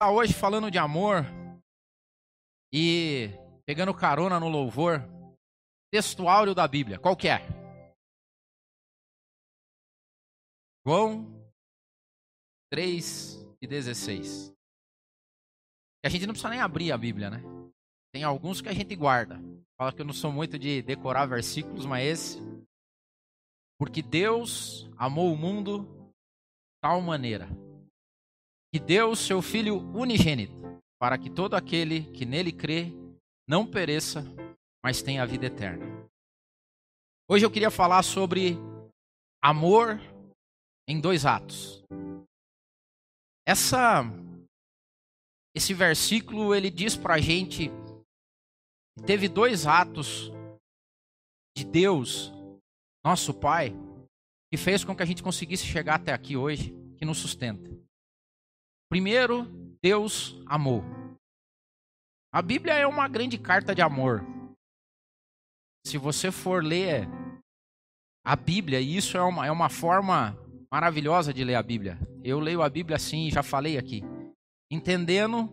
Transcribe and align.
Tá 0.00 0.12
hoje 0.12 0.32
falando 0.32 0.70
de 0.70 0.78
amor 0.78 1.24
e 2.72 3.30
pegando 3.66 3.92
carona 3.92 4.38
no 4.38 4.48
louvor, 4.48 5.00
texto 5.92 6.28
áureo 6.28 6.54
da 6.54 6.68
Bíblia, 6.68 7.00
qual 7.00 7.16
que 7.16 7.26
é? 7.26 7.40
João 10.86 11.26
3 12.70 13.44
e 13.60 13.66
16. 13.66 14.54
A 16.04 16.08
gente 16.08 16.26
não 16.26 16.32
precisa 16.32 16.50
nem 16.50 16.60
abrir 16.60 16.92
a 16.92 16.96
Bíblia, 16.96 17.28
né? 17.28 17.38
Tem 18.14 18.22
alguns 18.22 18.60
que 18.60 18.68
a 18.68 18.72
gente 18.72 18.94
guarda. 18.94 19.40
Fala 19.76 19.92
que 19.92 20.00
eu 20.00 20.06
não 20.06 20.14
sou 20.14 20.30
muito 20.30 20.56
de 20.56 20.80
decorar 20.80 21.26
versículos, 21.26 21.84
mas 21.84 22.06
esse. 22.06 22.38
Porque 23.76 24.00
Deus 24.00 24.88
amou 24.96 25.32
o 25.32 25.36
mundo 25.36 25.86
de 25.86 26.80
tal 26.82 27.00
maneira 27.00 27.48
que 28.72 28.78
deu 28.78 29.16
seu 29.16 29.40
Filho 29.40 29.78
unigênito, 29.94 30.54
para 31.00 31.16
que 31.16 31.30
todo 31.30 31.54
aquele 31.54 32.02
que 32.12 32.24
nele 32.26 32.52
crê 32.52 32.92
não 33.48 33.66
pereça, 33.66 34.24
mas 34.84 35.02
tenha 35.02 35.22
a 35.22 35.26
vida 35.26 35.46
eterna. 35.46 35.86
Hoje 37.28 37.44
eu 37.44 37.50
queria 37.50 37.70
falar 37.70 38.02
sobre 38.02 38.56
amor 39.42 40.00
em 40.86 41.00
dois 41.00 41.24
atos. 41.24 41.82
Essa 43.46 44.02
esse 45.54 45.74
versículo 45.74 46.54
ele 46.54 46.70
diz 46.70 46.94
para 46.96 47.14
a 47.14 47.20
gente 47.20 47.68
que 48.96 49.04
teve 49.04 49.28
dois 49.28 49.66
atos 49.66 50.30
de 51.56 51.64
Deus, 51.64 52.32
nosso 53.04 53.34
Pai, 53.34 53.74
que 54.50 54.56
fez 54.56 54.84
com 54.84 54.94
que 54.94 55.02
a 55.02 55.06
gente 55.06 55.22
conseguisse 55.22 55.66
chegar 55.66 55.96
até 55.96 56.12
aqui 56.12 56.36
hoje, 56.36 56.72
que 56.96 57.04
nos 57.04 57.18
sustenta. 57.18 57.68
Primeiro, 58.88 59.44
Deus 59.82 60.36
amou. 60.46 60.82
A 62.32 62.40
Bíblia 62.42 62.74
é 62.74 62.86
uma 62.86 63.08
grande 63.08 63.38
carta 63.38 63.74
de 63.74 63.82
amor. 63.82 64.24
Se 65.86 65.98
você 65.98 66.30
for 66.30 66.62
ler 66.64 67.08
a 68.24 68.36
Bíblia, 68.36 68.80
e 68.80 68.96
isso 68.96 69.16
é 69.16 69.22
uma, 69.22 69.46
é 69.46 69.50
uma 69.50 69.68
forma 69.68 70.36
maravilhosa 70.70 71.32
de 71.32 71.42
ler 71.44 71.54
a 71.54 71.62
Bíblia. 71.62 71.98
Eu 72.22 72.40
leio 72.40 72.62
a 72.62 72.68
Bíblia 72.68 72.96
assim, 72.96 73.30
já 73.30 73.42
falei 73.42 73.78
aqui, 73.78 74.02
entendendo 74.70 75.50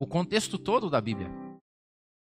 o 0.00 0.06
contexto 0.06 0.58
todo 0.58 0.88
da 0.88 1.00
Bíblia. 1.00 1.28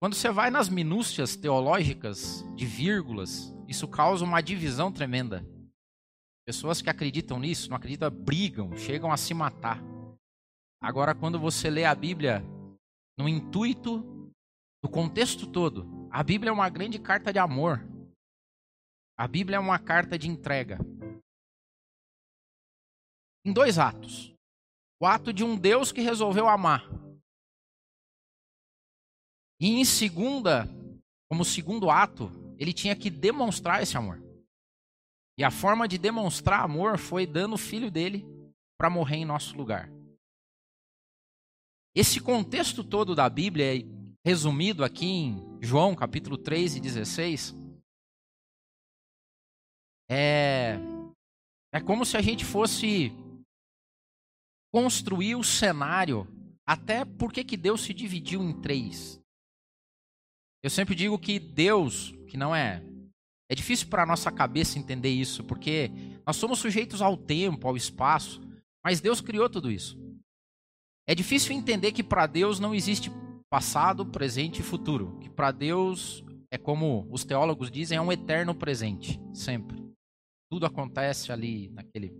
Quando 0.00 0.14
você 0.14 0.30
vai 0.30 0.50
nas 0.50 0.68
minúcias 0.68 1.36
teológicas 1.36 2.44
de 2.54 2.64
vírgulas, 2.64 3.54
isso 3.68 3.86
causa 3.86 4.24
uma 4.24 4.40
divisão 4.40 4.90
tremenda. 4.90 5.44
Pessoas 6.46 6.80
que 6.80 6.88
acreditam 6.88 7.38
nisso, 7.38 7.68
não 7.68 7.76
acreditam, 7.76 8.10
brigam, 8.10 8.76
chegam 8.76 9.12
a 9.12 9.16
se 9.16 9.34
matar. 9.34 9.89
Agora, 10.80 11.14
quando 11.14 11.38
você 11.38 11.68
lê 11.68 11.84
a 11.84 11.94
Bíblia 11.94 12.42
no 13.18 13.28
intuito 13.28 14.00
do 14.82 14.88
contexto 14.88 15.46
todo, 15.46 16.08
a 16.10 16.22
Bíblia 16.22 16.48
é 16.48 16.52
uma 16.52 16.70
grande 16.70 16.98
carta 16.98 17.30
de 17.32 17.38
amor. 17.38 17.80
A 19.18 19.28
Bíblia 19.28 19.56
é 19.56 19.60
uma 19.60 19.78
carta 19.78 20.18
de 20.18 20.26
entrega. 20.26 20.78
Em 23.44 23.52
dois 23.52 23.78
atos. 23.78 24.34
O 24.98 25.06
ato 25.06 25.32
de 25.32 25.44
um 25.44 25.56
Deus 25.56 25.92
que 25.92 26.00
resolveu 26.00 26.48
amar. 26.48 26.82
E 29.60 29.68
em 29.68 29.84
segunda, 29.84 30.66
como 31.28 31.44
segundo 31.44 31.90
ato, 31.90 32.30
ele 32.58 32.72
tinha 32.72 32.96
que 32.96 33.10
demonstrar 33.10 33.82
esse 33.82 33.96
amor. 33.98 34.18
E 35.38 35.44
a 35.44 35.50
forma 35.50 35.86
de 35.86 35.98
demonstrar 35.98 36.64
amor 36.64 36.98
foi 36.98 37.26
dando 37.26 37.54
o 37.54 37.58
filho 37.58 37.90
dele 37.90 38.24
para 38.78 38.88
morrer 38.88 39.16
em 39.16 39.24
nosso 39.26 39.54
lugar. 39.56 39.99
Esse 41.94 42.20
contexto 42.20 42.84
todo 42.84 43.16
da 43.16 43.28
Bíblia, 43.28 43.84
resumido 44.24 44.84
aqui 44.84 45.06
em 45.06 45.58
João 45.60 45.94
capítulo 45.96 46.38
3 46.38 46.76
e 46.76 46.80
16, 46.80 47.52
é, 50.08 50.78
é 51.72 51.80
como 51.80 52.04
se 52.04 52.16
a 52.16 52.22
gente 52.22 52.44
fosse 52.44 53.12
construir 54.72 55.34
o 55.34 55.42
cenário, 55.42 56.28
até 56.64 57.04
porque 57.04 57.42
que 57.42 57.56
Deus 57.56 57.80
se 57.80 57.92
dividiu 57.92 58.40
em 58.40 58.60
três. 58.60 59.20
Eu 60.62 60.70
sempre 60.70 60.94
digo 60.94 61.18
que 61.18 61.40
Deus, 61.40 62.12
que 62.28 62.36
não 62.36 62.54
é. 62.54 62.84
É 63.50 63.54
difícil 63.54 63.88
para 63.88 64.04
a 64.04 64.06
nossa 64.06 64.30
cabeça 64.30 64.78
entender 64.78 65.08
isso, 65.08 65.42
porque 65.42 65.90
nós 66.24 66.36
somos 66.36 66.60
sujeitos 66.60 67.02
ao 67.02 67.16
tempo, 67.16 67.66
ao 67.66 67.76
espaço, 67.76 68.40
mas 68.84 69.00
Deus 69.00 69.20
criou 69.20 69.50
tudo 69.50 69.72
isso. 69.72 69.98
É 71.10 71.14
difícil 71.14 71.56
entender 71.56 71.90
que 71.90 72.04
para 72.04 72.24
Deus 72.24 72.60
não 72.60 72.72
existe 72.72 73.10
passado, 73.50 74.06
presente 74.06 74.60
e 74.60 74.62
futuro. 74.62 75.18
Que 75.18 75.28
para 75.28 75.50
Deus 75.50 76.24
é 76.52 76.56
como 76.56 77.04
os 77.10 77.24
teólogos 77.24 77.68
dizem, 77.68 77.98
é 77.98 78.00
um 78.00 78.12
eterno 78.12 78.54
presente, 78.54 79.20
sempre. 79.34 79.92
Tudo 80.48 80.66
acontece 80.66 81.32
ali 81.32 81.68
naquele. 81.70 82.14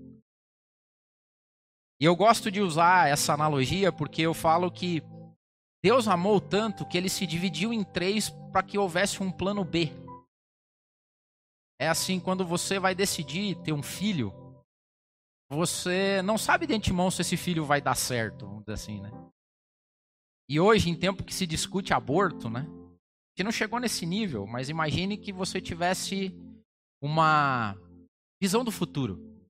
E 2.00 2.04
eu 2.04 2.16
gosto 2.16 2.50
de 2.50 2.60
usar 2.60 3.08
essa 3.08 3.32
analogia 3.32 3.92
porque 3.92 4.22
eu 4.22 4.34
falo 4.34 4.72
que 4.72 5.04
Deus 5.84 6.08
amou 6.08 6.40
tanto 6.40 6.84
que 6.84 6.98
ele 6.98 7.08
se 7.08 7.28
dividiu 7.28 7.72
em 7.72 7.84
três 7.84 8.28
para 8.50 8.64
que 8.64 8.76
houvesse 8.76 9.22
um 9.22 9.30
plano 9.30 9.64
B. 9.64 9.92
É 11.80 11.88
assim, 11.88 12.18
quando 12.18 12.44
você 12.44 12.80
vai 12.80 12.92
decidir 12.92 13.54
ter 13.62 13.72
um 13.72 13.84
filho, 13.84 14.49
você 15.56 16.22
não 16.22 16.38
sabe 16.38 16.66
de 16.66 16.74
antemão 16.74 17.10
se 17.10 17.22
esse 17.22 17.36
filho 17.36 17.64
vai 17.64 17.80
dar 17.80 17.96
certo, 17.96 18.46
vamos 18.46 18.60
dizer 18.60 18.72
assim, 18.74 19.00
né? 19.00 19.10
E 20.48 20.60
hoje, 20.60 20.88
em 20.88 20.94
tempo 20.94 21.24
que 21.24 21.34
se 21.34 21.46
discute 21.46 21.92
aborto, 21.92 22.48
né? 22.48 22.66
Que 23.36 23.42
não 23.42 23.50
chegou 23.50 23.80
nesse 23.80 24.06
nível, 24.06 24.46
mas 24.46 24.68
imagine 24.68 25.16
que 25.16 25.32
você 25.32 25.60
tivesse 25.60 26.32
uma 27.02 27.76
visão 28.40 28.64
do 28.64 28.70
futuro. 28.70 29.44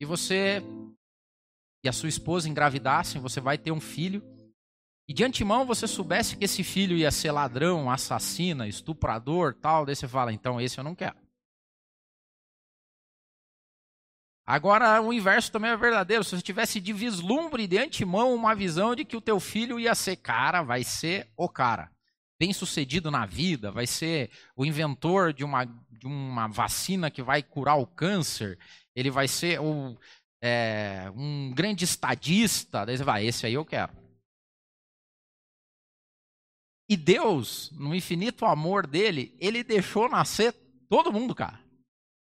E 0.00 0.04
você 0.04 0.62
e 1.84 1.88
a 1.88 1.92
sua 1.92 2.08
esposa 2.08 2.48
engravidassem, 2.48 3.20
você 3.20 3.40
vai 3.40 3.58
ter 3.58 3.72
um 3.72 3.80
filho. 3.80 4.22
E 5.08 5.12
de 5.12 5.24
antemão 5.24 5.66
você 5.66 5.88
soubesse 5.88 6.36
que 6.36 6.44
esse 6.44 6.62
filho 6.62 6.96
ia 6.96 7.10
ser 7.10 7.32
ladrão, 7.32 7.90
assassina, 7.90 8.68
estuprador, 8.68 9.54
tal, 9.54 9.84
daí 9.84 9.96
você 9.96 10.06
fala, 10.06 10.32
então 10.32 10.60
esse 10.60 10.78
eu 10.78 10.84
não 10.84 10.94
quero. 10.94 11.16
Agora, 14.52 15.00
o 15.00 15.14
inverso 15.14 15.50
também 15.50 15.70
é 15.70 15.76
verdadeiro. 15.78 16.22
Se 16.22 16.36
você 16.36 16.42
tivesse 16.42 16.78
de 16.78 16.92
vislumbre 16.92 17.66
de 17.66 17.78
antemão 17.78 18.34
uma 18.34 18.54
visão 18.54 18.94
de 18.94 19.02
que 19.02 19.16
o 19.16 19.20
teu 19.22 19.40
filho 19.40 19.80
ia 19.80 19.94
ser 19.94 20.16
cara, 20.16 20.60
vai 20.62 20.84
ser 20.84 21.26
o 21.38 21.48
cara. 21.48 21.90
Bem 22.38 22.52
sucedido 22.52 23.10
na 23.10 23.24
vida, 23.24 23.72
vai 23.72 23.86
ser 23.86 24.30
o 24.54 24.66
inventor 24.66 25.32
de 25.32 25.42
uma, 25.42 25.64
de 25.64 26.06
uma 26.06 26.48
vacina 26.48 27.10
que 27.10 27.22
vai 27.22 27.42
curar 27.42 27.76
o 27.76 27.86
câncer, 27.86 28.58
ele 28.94 29.10
vai 29.10 29.26
ser 29.26 29.58
o, 29.58 29.98
é, 30.42 31.10
um 31.16 31.50
grande 31.54 31.84
estadista. 31.86 32.84
Daí 32.84 32.98
você 32.98 33.04
vai, 33.04 33.24
esse 33.24 33.46
aí 33.46 33.54
eu 33.54 33.64
quero. 33.64 33.94
E 36.90 36.94
Deus, 36.94 37.70
no 37.70 37.94
infinito 37.94 38.44
amor 38.44 38.86
dele, 38.86 39.34
ele 39.40 39.64
deixou 39.64 40.10
nascer 40.10 40.52
todo 40.90 41.10
mundo, 41.10 41.34
cara. 41.34 41.58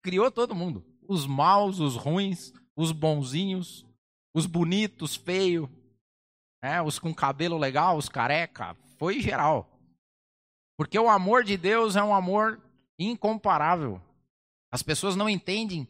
Criou 0.01 0.31
todo 0.31 0.55
mundo 0.55 0.94
os 1.07 1.25
maus, 1.25 1.79
os 1.79 1.95
ruins, 1.95 2.53
os 2.75 2.91
bonzinhos, 2.91 3.85
os 4.33 4.45
bonitos, 4.45 5.15
feios, 5.15 5.69
né? 6.61 6.81
os 6.81 6.99
com 6.99 7.13
cabelo 7.13 7.57
legal, 7.57 7.97
os 7.97 8.09
careca, 8.09 8.75
foi 8.97 9.21
geral. 9.21 9.69
Porque 10.77 10.99
o 10.99 11.09
amor 11.09 11.43
de 11.43 11.55
Deus 11.55 11.95
é 11.95 12.03
um 12.03 12.13
amor 12.13 12.61
incomparável. 12.99 14.01
As 14.71 14.83
pessoas 14.83 15.15
não 15.15 15.29
entendem 15.29 15.87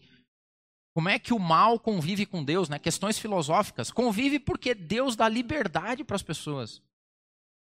como 0.93 1.09
é 1.09 1.19
que 1.19 1.33
o 1.33 1.39
mal 1.39 1.79
convive 1.79 2.25
com 2.25 2.43
Deus, 2.43 2.69
né? 2.69 2.79
Questões 2.79 3.19
filosóficas. 3.19 3.91
Convive 3.91 4.39
porque 4.39 4.73
Deus 4.73 5.15
dá 5.15 5.27
liberdade 5.27 6.03
para 6.03 6.15
as 6.15 6.23
pessoas. 6.23 6.81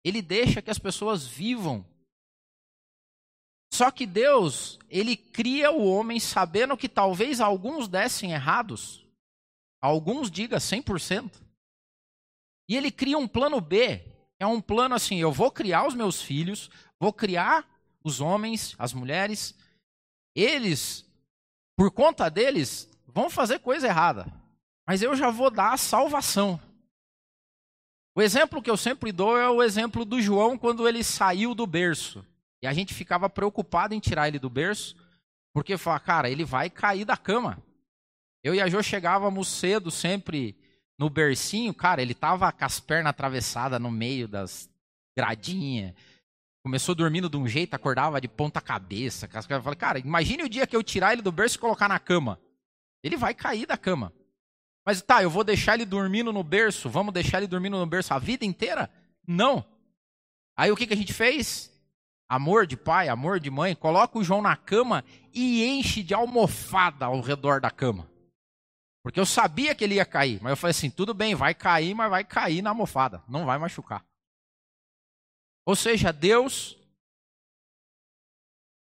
Ele 0.03 0.21
deixa 0.21 0.62
que 0.62 0.69
as 0.69 0.77
pessoas 0.77 1.25
vivam 1.25 1.83
só 3.75 3.92
que 3.92 4.06
Deus, 4.06 4.80
ele 4.89 5.18
cria 5.18 5.69
o 5.69 5.86
homem 5.86 6.18
sabendo 6.19 6.77
que 6.77 6.88
talvez 6.88 7.42
alguns 7.42 7.89
dessem 7.89 8.31
errados, 8.31 9.06
alguns 9.81 10.31
diga 10.31 10.57
100%. 10.57 11.30
E 12.69 12.77
ele 12.77 12.89
cria 12.89 13.18
um 13.18 13.27
plano 13.27 13.60
B, 13.60 14.01
é 14.39 14.48
um 14.48 14.62
plano 14.62 14.95
assim, 14.95 15.19
eu 15.19 15.31
vou 15.31 15.51
criar 15.51 15.86
os 15.86 15.94
meus 15.94 16.22
filhos, 16.22 16.69
vou 16.98 17.12
criar 17.12 17.68
os 18.01 18.22
homens, 18.22 18.75
as 18.80 18.94
mulheres, 18.94 19.54
eles, 20.33 21.06
por 21.75 21.92
conta 21.92 22.30
deles, 22.30 22.89
vão 23.06 23.30
fazer 23.30 23.60
coisa 23.60 23.88
errada, 23.88 24.25
mas 24.88 25.01
eu 25.01 25.16
já 25.18 25.30
vou 25.30 25.51
dar 25.51 25.74
a 25.74 25.77
salvação. 25.77 26.60
O 28.16 28.22
exemplo 28.22 28.62
que 28.62 28.69
eu 28.69 28.77
sempre 28.77 29.12
dou 29.12 29.38
é 29.38 29.50
o 29.50 29.62
exemplo 29.62 30.06
do 30.06 30.22
João 30.22 30.57
quando 30.57 30.88
ele 30.88 31.04
saiu 31.04 31.54
do 31.54 31.68
berço. 31.68 32.25
E 32.65 32.67
a 32.67 32.73
gente 32.73 32.95
ficava 32.95 33.29
preocupado 33.29 33.94
em 33.94 34.00
tirar 34.00 34.27
ele 34.27 34.39
do 34.39 34.50
berço, 34.50 34.95
porque 35.53 35.77
falava, 35.77 36.03
cara, 36.03 36.29
ele 36.31 36.44
vai 36.44 36.67
cair 36.67 37.06
da 37.06 37.15
cama. 37.15 37.63
Eu 38.44 38.56
e 38.56 38.59
a 38.59 38.67
Jo 38.67 38.81
chegávamos 38.81 39.47
cedo 39.47 39.91
sempre 39.91 40.57
no 40.97 41.07
bercinho, 41.07 41.75
cara, 41.75 42.01
ele 42.01 42.15
tava 42.15 42.51
com 42.51 42.65
as 42.65 42.79
pernas 42.79 43.12
atravessadas 43.12 43.79
no 43.79 43.91
meio 43.91 44.27
das 44.27 44.67
gradinhas. 45.15 45.94
Começou 46.63 46.95
dormindo 46.95 47.29
de 47.29 47.38
um 47.38 47.47
jeito, 47.47 47.75
acordava 47.75 48.19
de 48.19 48.27
ponta 48.27 48.59
cabeça. 48.59 49.29
Eu 49.47 49.62
falei, 49.62 49.77
cara, 49.77 50.00
imagine 50.00 50.41
o 50.41 50.50
dia 50.50 50.65
que 50.65 50.75
eu 50.75 50.81
tirar 50.81 51.13
ele 51.13 51.21
do 51.21 51.31
berço 51.31 51.57
e 51.57 51.59
colocar 51.59 51.88
na 51.88 52.00
cama. 52.00 52.39
Ele 53.03 53.15
vai 53.15 53.35
cair 53.35 53.67
da 53.67 53.77
cama. 53.77 54.12
Mas 54.83 55.03
tá, 55.03 55.21
eu 55.21 55.29
vou 55.29 55.44
deixar 55.44 55.75
ele 55.75 55.85
dormindo 55.85 56.33
no 56.33 56.44
berço. 56.44 56.89
Vamos 56.89 57.13
deixar 57.13 57.38
ele 57.38 57.47
dormindo 57.47 57.77
no 57.77 57.85
berço 57.85 58.12
a 58.12 58.17
vida 58.17 58.44
inteira? 58.44 58.89
Não. 59.27 59.63
Aí 60.57 60.71
o 60.71 60.75
que, 60.75 60.88
que 60.88 60.94
a 60.94 60.97
gente 60.97 61.13
fez? 61.13 61.75
Amor 62.27 62.66
de 62.66 62.75
pai, 62.75 63.07
amor 63.07 63.39
de 63.39 63.51
mãe, 63.51 63.75
coloca 63.75 64.18
o 64.18 64.24
João 64.24 64.42
na 64.42 64.56
cama 64.56 65.04
e 65.33 65.63
enche 65.63 66.01
de 66.01 66.13
almofada 66.13 67.06
ao 67.06 67.22
redor 67.22 67.62
da 67.62 67.69
cama. 67.69 68.10
Porque 69.04 69.19
eu 69.19 69.25
sabia 69.25 69.75
que 69.75 69.83
ele 69.83 69.95
ia 69.95 70.06
cair, 70.06 70.42
mas 70.42 70.50
eu 70.50 70.57
falei 70.57 70.72
assim: 70.72 70.89
tudo 70.89 71.13
bem, 71.13 71.36
vai 71.36 71.54
cair, 71.54 71.94
mas 71.94 72.10
vai 72.10 72.24
cair 72.24 72.63
na 72.63 72.72
almofada, 72.72 73.24
não 73.27 73.45
vai 73.45 73.60
machucar. 73.60 74.04
Ou 75.63 75.75
seja, 75.75 76.12
Deus, 76.12 76.75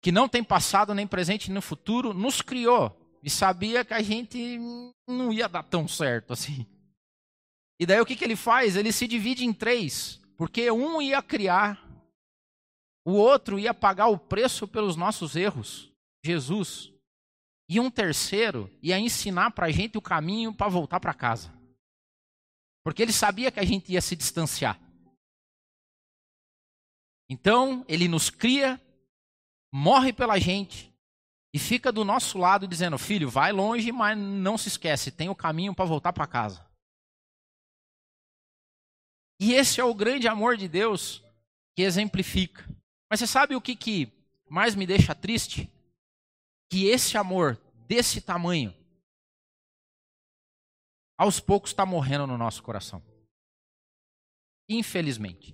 que 0.02 0.12
não 0.12 0.28
tem 0.28 0.44
passado 0.44 0.94
nem 0.94 1.08
presente 1.08 1.50
nem 1.50 1.62
futuro, 1.62 2.14
nos 2.14 2.42
criou 2.42 2.98
e 3.24 3.30
sabia 3.30 3.86
que 3.86 3.94
a 3.94 4.02
gente 4.02 4.60
não 5.08 5.32
ia 5.32 5.48
dar 5.48 5.64
tão 5.64 5.88
certo 5.88 6.34
assim. 6.34 6.66
E 7.80 7.86
daí 7.86 8.00
o 8.00 8.06
que, 8.06 8.16
que 8.16 8.24
ele 8.24 8.36
faz? 8.36 8.76
Ele 8.76 8.92
se 8.92 9.08
divide 9.08 9.46
em 9.46 9.54
três, 9.54 10.22
porque 10.38 10.70
um 10.72 11.02
ia 11.02 11.22
criar, 11.22 11.82
o 13.06 13.14
outro 13.14 13.58
ia 13.58 13.74
pagar 13.74 14.08
o 14.08 14.18
preço 14.18 14.68
pelos 14.68 14.96
nossos 14.96 15.36
erros, 15.36 15.92
Jesus. 16.24 16.92
E 17.70 17.80
um 17.80 17.90
terceiro 17.90 18.70
ia 18.82 19.00
ensinar 19.00 19.52
para 19.52 19.68
a 19.68 19.72
gente 19.72 19.98
o 19.98 20.02
caminho 20.02 20.54
para 20.54 20.70
voltar 20.70 21.00
para 21.00 21.14
casa. 21.14 21.52
Porque 22.84 23.02
ele 23.02 23.14
sabia 23.14 23.52
que 23.52 23.60
a 23.60 23.66
gente 23.66 23.92
ia 23.92 24.02
se 24.02 24.16
distanciar. 24.16 24.80
Então, 27.30 27.86
ele 27.88 28.08
nos 28.08 28.30
cria, 28.30 28.80
morre 29.74 30.12
pela 30.12 30.38
gente 30.38 30.94
e 31.54 31.60
fica 31.60 31.92
do 31.92 32.04
nosso 32.04 32.38
lado 32.38 32.68
dizendo: 32.68 32.98
Filho, 32.98 33.30
vai 33.30 33.52
longe, 33.52 33.92
mas 33.92 34.18
não 34.18 34.58
se 34.58 34.68
esquece, 34.68 35.12
tem 35.12 35.30
o 35.30 35.36
caminho 35.36 35.74
para 35.74 35.86
voltar 35.86 36.12
para 36.12 36.28
casa. 36.28 36.70
E 39.40 39.54
esse 39.54 39.80
é 39.80 39.84
o 39.84 39.94
grande 39.94 40.28
amor 40.28 40.58
de 40.58 40.68
Deus 40.68 41.24
que 41.76 41.82
exemplifica. 41.82 42.68
Mas 43.12 43.20
você 43.20 43.28
sabe 43.28 43.56
o 43.56 43.62
que, 43.62 43.76
que 43.76 44.12
mais 44.50 44.74
me 44.74 44.88
deixa 44.88 45.14
triste? 45.14 45.70
que 46.72 46.86
esse 46.86 47.18
amor 47.18 47.58
desse 47.86 48.22
tamanho, 48.22 48.74
aos 51.18 51.38
poucos 51.38 51.72
está 51.72 51.86
morrendo 51.86 52.26
no 52.26 52.38
nosso 52.38 52.64
coração. 52.64 53.04
Infelizmente. 54.70 55.54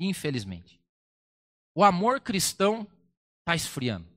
Infelizmente. 0.00 0.80
O 1.74 1.84
amor 1.84 2.22
cristão 2.22 2.90
está 3.40 3.54
esfriando. 3.54 4.08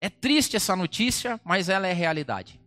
É 0.00 0.10
triste 0.10 0.56
essa 0.56 0.74
notícia, 0.74 1.40
mas 1.44 1.68
ela 1.68 1.86
é 1.86 1.92
realidade. 1.92 2.60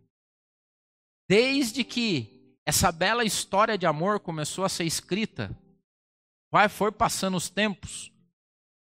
Desde 1.27 1.83
que 1.83 2.41
essa 2.66 2.92
bela 2.92 3.24
história 3.24 3.78
de 3.78 3.86
amor 3.86 4.19
começou 4.19 4.63
a 4.63 4.69
ser 4.69 4.86
escrita, 4.86 5.56
vai 6.52 6.69
foi 6.69 6.92
passando 6.92 7.38
os 7.38 7.50
tempos, 7.50 8.12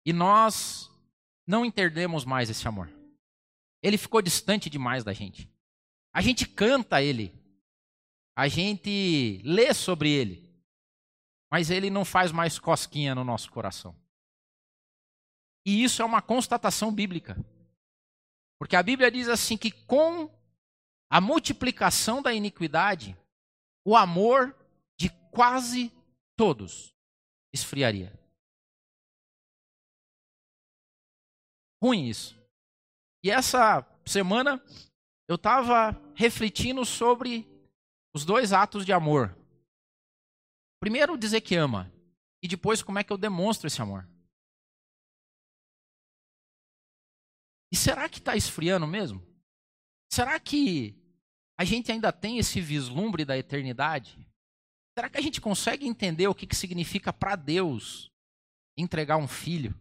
e 0.06 0.12
nós 0.12 0.92
não 1.48 1.66
entendemos 1.66 2.26
mais 2.26 2.50
esse 2.50 2.68
amor. 2.68 2.90
Ele 3.82 3.98
ficou 3.98 4.22
distante 4.22 4.70
demais 4.70 5.04
da 5.04 5.14
gente. 5.14 5.50
A 6.14 6.22
gente 6.22 6.48
canta 6.48 7.02
ele. 7.02 7.34
A 8.36 8.48
gente 8.48 9.42
lê 9.44 9.74
sobre 9.74 10.10
ele. 10.10 10.50
Mas 11.52 11.70
ele 11.70 11.90
não 11.90 12.04
faz 12.06 12.32
mais 12.32 12.58
cosquinha 12.58 13.14
no 13.14 13.24
nosso 13.24 13.52
coração. 13.52 13.96
E 15.66 15.84
isso 15.84 16.02
é 16.02 16.06
uma 16.06 16.22
constatação 16.22 16.94
bíblica. 16.94 17.38
Porque 18.58 18.76
a 18.76 18.84
Bíblia 18.84 19.12
diz 19.12 19.28
assim 19.28 19.58
que 19.58 19.72
com 19.72 20.30
a 21.10 21.22
multiplicação 21.22 22.22
da 22.22 22.34
iniquidade, 22.34 23.18
o 23.86 23.96
amor 23.96 24.56
de 24.98 25.10
quase 25.32 25.92
todos 26.36 26.96
esfriaria. 27.54 28.24
ruim 31.84 32.08
isso. 32.08 32.42
E 33.22 33.30
essa 33.30 33.86
semana 34.06 34.64
eu 35.28 35.36
estava 35.36 35.92
refletindo 36.16 36.86
sobre 36.86 37.46
os 38.16 38.24
dois 38.24 38.54
atos 38.54 38.86
de 38.86 38.94
amor. 38.94 39.38
Primeiro, 40.80 41.18
dizer 41.18 41.42
que 41.42 41.56
ama. 41.56 41.92
E 42.42 42.48
depois, 42.48 42.82
como 42.82 43.00
é 43.00 43.04
que 43.04 43.12
eu 43.12 43.18
demonstro 43.18 43.68
esse 43.68 43.82
amor. 43.82 44.08
E 47.70 47.76
será 47.76 48.08
que 48.08 48.20
está 48.20 48.38
esfriando 48.38 48.88
mesmo? 48.88 49.22
Será 50.10 50.40
que 50.40 50.96
a 51.58 51.64
gente 51.64 51.92
ainda 51.92 52.12
tem 52.12 52.38
esse 52.38 52.60
vislumbre 52.60 53.24
da 53.24 53.38
eternidade? 53.38 54.18
Será 54.98 55.10
que 55.10 55.18
a 55.18 55.22
gente 55.22 55.42
consegue 55.42 55.88
entender 55.88 56.28
o 56.28 56.36
que, 56.36 56.46
que 56.46 56.56
significa 56.56 57.12
para 57.12 57.36
Deus 57.36 58.12
entregar 58.78 59.18
um 59.18 59.28
filho? 59.28 59.74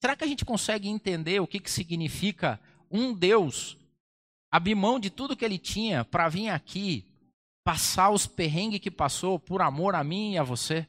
Será 0.00 0.14
que 0.14 0.24
a 0.24 0.26
gente 0.26 0.44
consegue 0.44 0.88
entender 0.88 1.40
o 1.40 1.46
que, 1.46 1.58
que 1.58 1.70
significa 1.70 2.60
um 2.90 3.12
Deus 3.12 3.76
abrir 4.52 4.74
mão 4.74 5.00
de 5.00 5.10
tudo 5.10 5.36
que 5.36 5.44
ele 5.44 5.58
tinha 5.58 6.04
para 6.04 6.28
vir 6.28 6.48
aqui 6.48 7.04
passar 7.64 8.10
os 8.10 8.26
perrengues 8.26 8.80
que 8.80 8.90
passou 8.90 9.38
por 9.38 9.62
amor 9.62 9.94
a 9.94 10.04
mim 10.04 10.34
e 10.34 10.38
a 10.38 10.42
você? 10.42 10.86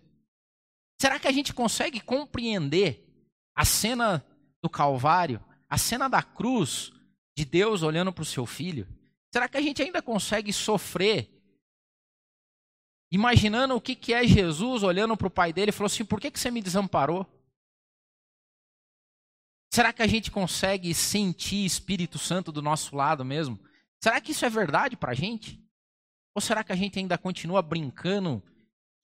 Será 1.02 1.20
que 1.20 1.28
a 1.28 1.32
gente 1.32 1.54
consegue 1.54 2.00
compreender 2.00 3.04
a 3.56 3.66
cena 3.66 4.26
do 4.62 4.70
Calvário, 4.70 5.44
a 5.70 5.78
cena 5.78 6.08
da 6.08 6.22
cruz 6.22 6.92
de 7.38 7.46
Deus 7.46 7.82
olhando 7.82 8.12
para 8.12 8.22
o 8.22 8.26
seu 8.26 8.46
filho? 8.46 8.88
Será 9.36 9.50
que 9.50 9.58
a 9.58 9.62
gente 9.62 9.84
ainda 9.84 10.02
consegue 10.02 10.54
sofrer 10.54 11.30
imaginando 13.12 13.76
o 13.76 13.82
que, 13.82 14.14
é 14.14 14.26
Jesus 14.26 14.82
olhando 14.82 15.18
para 15.18 15.28
o 15.28 15.30
pai 15.30 15.52
dele 15.52 15.72
e 15.72 15.74
falou 15.74 15.88
assim: 15.88 16.06
por 16.06 16.22
que, 16.22 16.32
que 16.32 16.40
você 16.40 16.50
me 16.50 16.62
desamparou? 16.62 17.28
Será 19.74 19.92
que 19.92 20.02
a 20.02 20.08
gente 20.08 20.32
consegue 20.32 20.94
sentir 20.94 21.66
Espírito 21.66 22.18
Santo 22.18 22.50
do 22.50 22.62
nosso 22.62 22.96
lado 22.96 23.26
mesmo? 23.26 23.60
Será 24.02 24.22
que 24.22 24.32
isso 24.32 24.46
é 24.46 24.50
verdade 24.50 24.96
para 24.96 25.12
a 25.12 25.14
gente? 25.14 25.62
Ou 26.34 26.42
será 26.42 26.64
que 26.64 26.72
a 26.72 26.78
gente 26.78 26.98
ainda 26.98 27.18
continua 27.18 27.62
brincando 27.62 28.42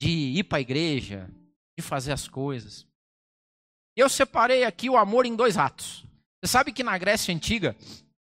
de 0.01 0.09
ir 0.09 0.45
para 0.45 0.59
a 0.59 0.61
igreja, 0.61 1.29
de 1.77 1.83
fazer 1.83 2.13
as 2.13 2.29
coisas? 2.29 2.87
Eu 3.97 4.07
separei 4.07 4.63
aqui 4.63 4.89
o 4.89 4.95
amor 4.95 5.25
em 5.25 5.35
dois 5.35 5.57
atos. 5.57 6.05
Você 6.41 6.49
sabe 6.49 6.71
que 6.71 6.85
na 6.85 6.97
Grécia 6.97 7.35
Antiga, 7.35 7.75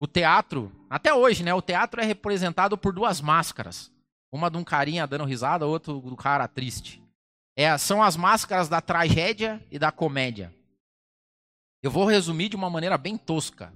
o 0.03 0.07
teatro, 0.07 0.69
até 0.89 1.13
hoje, 1.13 1.45
né? 1.45 1.53
O 1.53 1.62
teatro 1.62 2.01
é 2.01 2.03
representado 2.03 2.77
por 2.77 2.91
duas 2.91 3.22
máscaras. 3.22 3.89
Uma 4.29 4.51
de 4.51 4.57
um 4.57 4.63
carinha 4.63 5.07
dando 5.07 5.24
risada, 5.24 5.65
outra 5.65 5.93
do 5.93 6.15
cara 6.17 6.45
triste. 6.45 7.01
É, 7.55 7.77
são 7.77 8.03
as 8.03 8.17
máscaras 8.17 8.67
da 8.67 8.81
tragédia 8.81 9.65
e 9.72 9.79
da 9.79 9.93
comédia. 9.93 10.53
Eu 11.81 11.89
vou 11.89 12.03
resumir 12.05 12.50
de 12.50 12.55
uma 12.57 12.69
maneira 12.69 12.98
bem 12.98 13.17
tosca. 13.17 13.72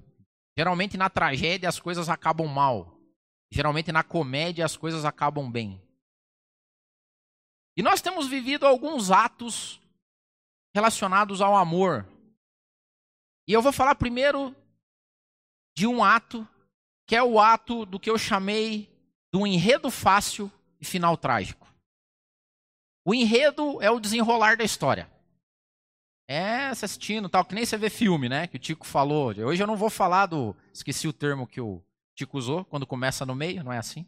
Geralmente 0.54 0.98
na 0.98 1.08
tragédia 1.08 1.66
as 1.66 1.80
coisas 1.80 2.10
acabam 2.10 2.46
mal. 2.46 3.00
Geralmente 3.50 3.90
na 3.90 4.02
comédia 4.02 4.66
as 4.66 4.76
coisas 4.76 5.06
acabam 5.06 5.50
bem. 5.50 5.80
E 7.74 7.82
nós 7.82 8.02
temos 8.02 8.28
vivido 8.28 8.66
alguns 8.66 9.10
atos 9.10 9.80
relacionados 10.74 11.40
ao 11.40 11.56
amor. 11.56 12.06
E 13.48 13.52
eu 13.54 13.62
vou 13.62 13.72
falar 13.72 13.94
primeiro 13.94 14.54
de 15.78 15.86
um 15.86 16.02
ato 16.02 16.46
que 17.06 17.14
é 17.14 17.22
o 17.22 17.38
ato 17.38 17.86
do 17.86 18.00
que 18.00 18.10
eu 18.10 18.18
chamei 18.18 18.90
do 19.32 19.46
enredo 19.46 19.92
fácil 19.92 20.50
e 20.80 20.84
final 20.84 21.16
trágico. 21.16 21.72
O 23.04 23.14
enredo 23.14 23.80
é 23.80 23.88
o 23.88 24.00
desenrolar 24.00 24.56
da 24.56 24.64
história. 24.64 25.08
É, 26.26 26.66
assistindo 26.66 27.28
tal, 27.28 27.44
que 27.44 27.54
nem 27.54 27.64
você 27.64 27.76
vê 27.76 27.88
filme, 27.88 28.28
né? 28.28 28.48
Que 28.48 28.56
o 28.56 28.58
Tico 28.58 28.84
falou. 28.84 29.28
Hoje 29.28 29.62
eu 29.62 29.68
não 29.68 29.76
vou 29.76 29.88
falar 29.88 30.26
do. 30.26 30.54
Esqueci 30.74 31.06
o 31.06 31.12
termo 31.12 31.46
que 31.46 31.60
o 31.60 31.80
Tico 32.12 32.36
usou, 32.36 32.64
quando 32.64 32.84
começa 32.84 33.24
no 33.24 33.36
meio, 33.36 33.62
não 33.62 33.72
é 33.72 33.78
assim? 33.78 34.04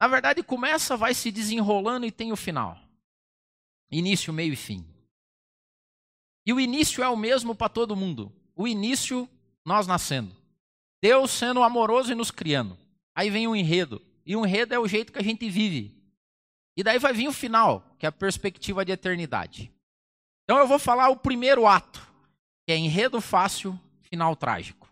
Na 0.00 0.06
verdade, 0.06 0.44
começa, 0.44 0.96
vai 0.96 1.12
se 1.12 1.32
desenrolando 1.32 2.06
e 2.06 2.12
tem 2.12 2.30
o 2.30 2.36
final. 2.36 2.78
Início, 3.90 4.32
meio 4.32 4.52
e 4.52 4.56
fim. 4.56 4.86
E 6.46 6.52
o 6.52 6.60
início 6.60 7.02
é 7.02 7.08
o 7.08 7.16
mesmo 7.16 7.52
para 7.52 7.68
todo 7.68 7.96
mundo. 7.96 8.32
O 8.54 8.68
início, 8.68 9.28
nós 9.64 9.88
nascendo. 9.88 10.40
Deus 11.02 11.32
sendo 11.32 11.64
amoroso 11.64 12.12
e 12.12 12.14
nos 12.14 12.30
criando. 12.30 12.78
Aí 13.12 13.28
vem 13.28 13.48
o 13.48 13.56
enredo. 13.56 14.00
E 14.24 14.36
o 14.36 14.46
enredo 14.46 14.72
é 14.72 14.78
o 14.78 14.86
jeito 14.86 15.12
que 15.12 15.18
a 15.18 15.22
gente 15.22 15.50
vive. 15.50 16.00
E 16.76 16.84
daí 16.84 16.98
vai 16.98 17.12
vir 17.12 17.26
o 17.26 17.32
final, 17.32 17.84
que 17.98 18.06
é 18.06 18.08
a 18.08 18.12
perspectiva 18.12 18.84
de 18.84 18.92
eternidade. 18.92 19.72
Então 20.44 20.58
eu 20.58 20.66
vou 20.66 20.78
falar 20.78 21.08
o 21.08 21.16
primeiro 21.16 21.66
ato, 21.66 22.00
que 22.64 22.72
é 22.72 22.76
enredo 22.76 23.20
fácil, 23.20 23.78
final 24.02 24.36
trágico. 24.36 24.88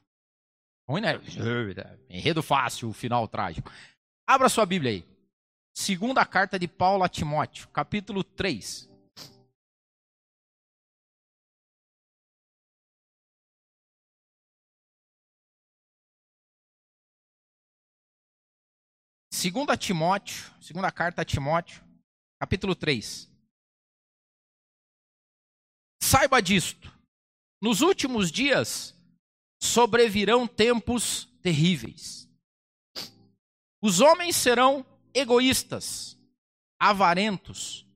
Ruim, 0.88 1.00
né? 1.00 1.20
Enredo 2.10 2.42
fácil, 2.42 2.92
final 2.92 3.28
trágico. 3.28 3.70
Abra 4.26 4.48
sua 4.48 4.66
Bíblia 4.66 4.90
aí. 4.90 5.04
Segunda 5.72 6.26
carta 6.26 6.58
de 6.58 6.66
Paulo 6.66 7.04
a 7.04 7.08
Timóteo, 7.08 7.68
capítulo 7.68 8.24
3. 8.24 8.89
Segunda 19.40 19.74
Timóteo, 19.74 20.52
segunda 20.60 20.92
carta 20.92 21.22
a 21.22 21.24
Timóteo, 21.24 21.82
capítulo 22.38 22.74
3. 22.74 23.26
Saiba 26.02 26.42
disto. 26.42 26.92
Nos 27.58 27.80
últimos 27.80 28.30
dias 28.30 28.94
sobrevirão 29.58 30.46
tempos 30.46 31.24
terríveis. 31.40 32.28
Os 33.80 34.00
homens 34.02 34.36
serão 34.36 34.84
egoístas, 35.14 36.18
avarentos, 36.78 37.86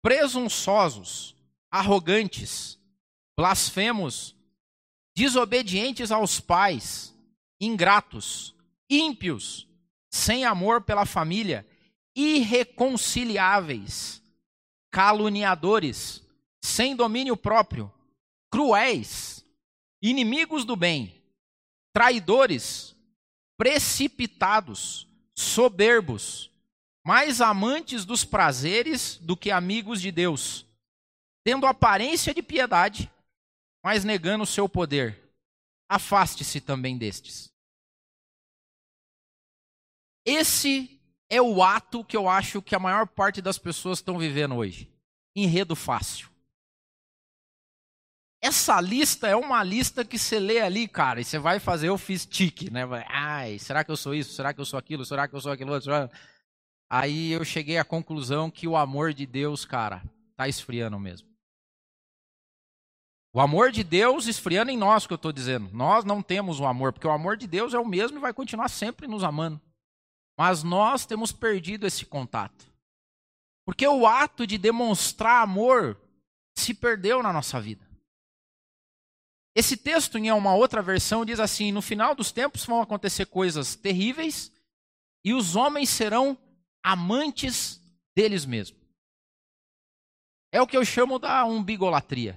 presunçosos, 0.00 1.36
arrogantes, 1.70 2.80
blasfemos, 3.36 4.34
desobedientes 5.14 6.10
aos 6.10 6.40
pais, 6.40 7.14
ingratos, 7.60 8.56
ímpios, 8.88 9.65
sem 10.16 10.44
amor 10.44 10.80
pela 10.80 11.06
família, 11.06 11.64
irreconciliáveis, 12.14 14.22
caluniadores, 14.90 16.22
sem 16.62 16.96
domínio 16.96 17.36
próprio, 17.36 17.92
cruéis, 18.50 19.44
inimigos 20.00 20.64
do 20.64 20.74
bem, 20.74 21.22
traidores, 21.92 22.96
precipitados, 23.56 25.06
soberbos, 25.34 26.50
mais 27.04 27.40
amantes 27.40 28.04
dos 28.04 28.24
prazeres 28.24 29.16
do 29.18 29.36
que 29.36 29.50
amigos 29.50 30.00
de 30.00 30.10
Deus, 30.10 30.64
tendo 31.44 31.66
aparência 31.66 32.34
de 32.34 32.42
piedade, 32.42 33.10
mas 33.84 34.02
negando 34.02 34.44
o 34.44 34.46
seu 34.46 34.68
poder. 34.68 35.22
Afaste-se 35.88 36.60
também 36.60 36.98
destes. 36.98 37.54
Esse 40.26 41.00
é 41.30 41.40
o 41.40 41.62
ato 41.62 42.04
que 42.04 42.16
eu 42.16 42.28
acho 42.28 42.60
que 42.60 42.74
a 42.74 42.80
maior 42.80 43.06
parte 43.06 43.40
das 43.40 43.58
pessoas 43.58 43.98
estão 43.98 44.18
vivendo 44.18 44.56
hoje. 44.56 44.92
Enredo 45.34 45.76
fácil. 45.76 46.28
Essa 48.42 48.80
lista 48.80 49.26
é 49.28 49.36
uma 49.36 49.62
lista 49.62 50.04
que 50.04 50.18
você 50.18 50.38
lê 50.38 50.60
ali, 50.60 50.86
cara, 50.86 51.20
e 51.20 51.24
você 51.24 51.38
vai 51.38 51.58
fazer, 51.58 51.88
eu 51.88 51.96
fiz 51.96 52.26
tique, 52.26 52.70
né? 52.70 52.82
Ai, 53.08 53.58
será 53.58 53.82
que 53.82 53.90
eu 53.90 53.96
sou 53.96 54.14
isso? 54.14 54.34
Será 54.34 54.52
que 54.52 54.60
eu 54.60 54.64
sou 54.64 54.78
aquilo? 54.78 55.04
Será 55.04 55.26
que 55.26 55.34
eu 55.34 55.40
sou 55.40 55.52
aquilo 55.52 55.72
outro? 55.72 55.90
Aí 56.90 57.32
eu 57.32 57.44
cheguei 57.44 57.78
à 57.78 57.84
conclusão 57.84 58.50
que 58.50 58.68
o 58.68 58.76
amor 58.76 59.12
de 59.12 59.26
Deus, 59.26 59.64
cara, 59.64 60.02
tá 60.36 60.48
esfriando 60.48 60.98
mesmo. 60.98 61.28
O 63.32 63.40
amor 63.40 63.70
de 63.70 63.82
Deus 63.82 64.26
esfriando 64.26 64.70
em 64.70 64.78
nós, 64.78 65.06
que 65.06 65.12
eu 65.12 65.16
estou 65.16 65.32
dizendo. 65.32 65.68
Nós 65.72 66.04
não 66.04 66.22
temos 66.22 66.60
o 66.60 66.66
amor, 66.66 66.92
porque 66.92 67.06
o 67.06 67.10
amor 67.10 67.36
de 67.36 67.46
Deus 67.46 67.74
é 67.74 67.78
o 67.78 67.86
mesmo 67.86 68.18
e 68.18 68.20
vai 68.20 68.32
continuar 68.32 68.68
sempre 68.68 69.06
nos 69.06 69.24
amando. 69.24 69.60
Mas 70.36 70.62
nós 70.62 71.06
temos 71.06 71.32
perdido 71.32 71.86
esse 71.86 72.04
contato. 72.04 72.66
Porque 73.64 73.86
o 73.86 74.06
ato 74.06 74.46
de 74.46 74.58
demonstrar 74.58 75.42
amor 75.42 76.00
se 76.56 76.72
perdeu 76.74 77.22
na 77.22 77.32
nossa 77.32 77.60
vida. 77.60 77.86
Esse 79.56 79.76
texto, 79.76 80.18
em 80.18 80.30
uma 80.30 80.54
outra 80.54 80.82
versão, 80.82 81.24
diz 81.24 81.40
assim: 81.40 81.72
No 81.72 81.80
final 81.80 82.14
dos 82.14 82.30
tempos 82.30 82.64
vão 82.64 82.82
acontecer 82.82 83.26
coisas 83.26 83.74
terríveis 83.74 84.52
e 85.24 85.32
os 85.32 85.56
homens 85.56 85.88
serão 85.88 86.38
amantes 86.84 87.80
deles 88.14 88.44
mesmos. 88.44 88.80
É 90.52 90.60
o 90.60 90.66
que 90.66 90.76
eu 90.76 90.84
chamo 90.84 91.18
da 91.18 91.44
umbigolatria. 91.44 92.36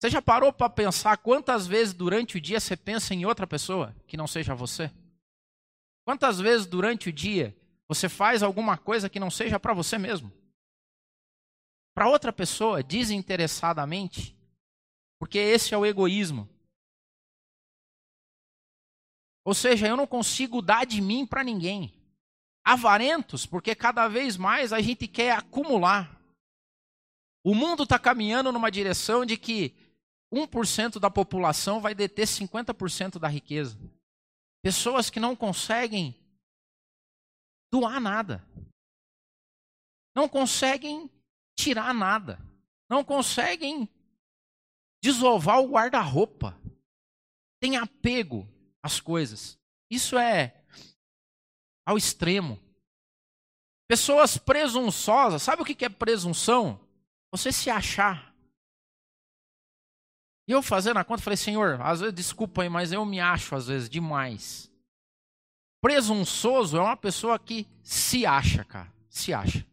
Você 0.00 0.10
já 0.10 0.22
parou 0.22 0.52
para 0.52 0.70
pensar 0.70 1.16
quantas 1.18 1.66
vezes 1.66 1.92
durante 1.92 2.36
o 2.36 2.40
dia 2.40 2.60
você 2.60 2.76
pensa 2.76 3.12
em 3.12 3.26
outra 3.26 3.46
pessoa 3.46 3.94
que 4.06 4.16
não 4.16 4.26
seja 4.26 4.54
você? 4.54 4.90
Quantas 6.04 6.38
vezes 6.38 6.66
durante 6.66 7.08
o 7.08 7.12
dia 7.12 7.56
você 7.88 8.08
faz 8.08 8.42
alguma 8.42 8.76
coisa 8.76 9.08
que 9.08 9.20
não 9.20 9.30
seja 9.30 9.58
para 9.58 9.74
você 9.74 9.98
mesmo? 9.98 10.32
Para 11.94 12.08
outra 12.08 12.32
pessoa, 12.32 12.82
desinteressadamente? 12.82 14.36
Porque 15.18 15.38
esse 15.38 15.72
é 15.74 15.78
o 15.78 15.86
egoísmo. 15.86 16.48
Ou 19.44 19.54
seja, 19.54 19.86
eu 19.86 19.96
não 19.96 20.06
consigo 20.06 20.60
dar 20.60 20.84
de 20.86 21.00
mim 21.00 21.26
para 21.26 21.44
ninguém 21.44 21.92
avarentos, 22.64 23.44
porque 23.44 23.74
cada 23.74 24.08
vez 24.08 24.38
mais 24.38 24.72
a 24.72 24.80
gente 24.80 25.06
quer 25.06 25.32
acumular. 25.32 26.18
O 27.44 27.54
mundo 27.54 27.82
está 27.82 27.98
caminhando 27.98 28.50
numa 28.50 28.70
direção 28.70 29.26
de 29.26 29.36
que 29.36 29.74
1% 30.32 30.98
da 30.98 31.10
população 31.10 31.78
vai 31.78 31.94
deter 31.94 32.26
50% 32.26 33.18
da 33.18 33.28
riqueza. 33.28 33.78
Pessoas 34.64 35.10
que 35.10 35.20
não 35.20 35.36
conseguem 35.36 36.18
doar 37.70 38.00
nada. 38.00 38.42
Não 40.16 40.26
conseguem 40.26 41.10
tirar 41.54 41.92
nada. 41.92 42.38
Não 42.88 43.04
conseguem 43.04 43.86
desovar 45.02 45.60
o 45.60 45.68
guarda-roupa. 45.68 46.58
Tem 47.60 47.76
apego 47.76 48.48
às 48.82 49.00
coisas. 49.00 49.58
Isso 49.90 50.16
é 50.16 50.64
ao 51.86 51.98
extremo. 51.98 52.58
Pessoas 53.86 54.38
presunçosas, 54.38 55.42
sabe 55.42 55.60
o 55.60 55.64
que 55.66 55.84
é 55.84 55.90
presunção? 55.90 56.80
Você 57.30 57.52
se 57.52 57.68
achar. 57.68 58.33
E 60.46 60.52
eu 60.52 60.62
fazendo 60.62 60.98
a 60.98 61.04
conta, 61.04 61.22
falei, 61.22 61.36
Senhor, 61.36 61.80
às 61.80 62.00
vezes, 62.00 62.14
desculpa 62.14 62.62
aí, 62.62 62.68
mas 62.68 62.92
eu 62.92 63.04
me 63.04 63.20
acho 63.20 63.54
às 63.54 63.66
vezes 63.66 63.88
demais. 63.88 64.70
Presunçoso 65.80 66.76
é 66.76 66.80
uma 66.80 66.96
pessoa 66.96 67.38
que 67.38 67.66
se 67.82 68.26
acha, 68.26 68.64
cara. 68.64 68.92
Se 69.08 69.32
acha. 69.32 69.66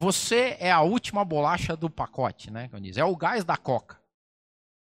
Você 0.00 0.56
é 0.60 0.70
a 0.70 0.80
última 0.80 1.24
bolacha 1.24 1.76
do 1.76 1.90
pacote, 1.90 2.50
né? 2.50 2.70
É 2.96 3.04
o 3.04 3.16
gás 3.16 3.44
da 3.44 3.56
coca. 3.56 4.00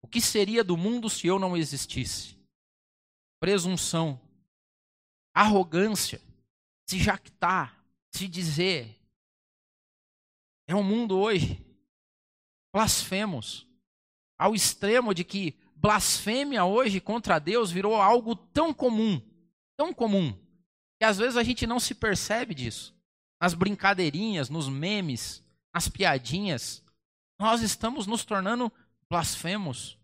O 0.02 0.08
que 0.08 0.20
seria 0.20 0.64
do 0.64 0.76
mundo 0.76 1.10
se 1.10 1.26
eu 1.26 1.38
não 1.38 1.56
existisse? 1.56 2.38
Presunção 3.38 4.20
arrogância, 5.34 6.22
se 6.88 6.98
jactar, 6.98 7.84
se 8.12 8.28
dizer. 8.28 8.96
É 10.66 10.74
o 10.74 10.78
um 10.78 10.82
mundo 10.84 11.18
hoje. 11.18 11.60
Blasfemos. 12.72 13.66
Ao 14.38 14.54
extremo 14.54 15.14
de 15.14 15.24
que 15.24 15.56
blasfêmia 15.76 16.64
hoje 16.64 17.00
contra 17.00 17.38
Deus 17.38 17.70
virou 17.70 17.96
algo 17.96 18.34
tão 18.34 18.72
comum, 18.72 19.20
tão 19.76 19.92
comum, 19.92 20.32
que 20.98 21.04
às 21.04 21.18
vezes 21.18 21.36
a 21.36 21.42
gente 21.42 21.66
não 21.66 21.78
se 21.78 21.94
percebe 21.94 22.54
disso. 22.54 22.94
Nas 23.40 23.54
brincadeirinhas, 23.54 24.48
nos 24.48 24.68
memes, 24.68 25.44
nas 25.72 25.88
piadinhas, 25.88 26.82
nós 27.38 27.60
estamos 27.60 28.06
nos 28.06 28.24
tornando 28.24 28.72
blasfemos. 29.08 29.98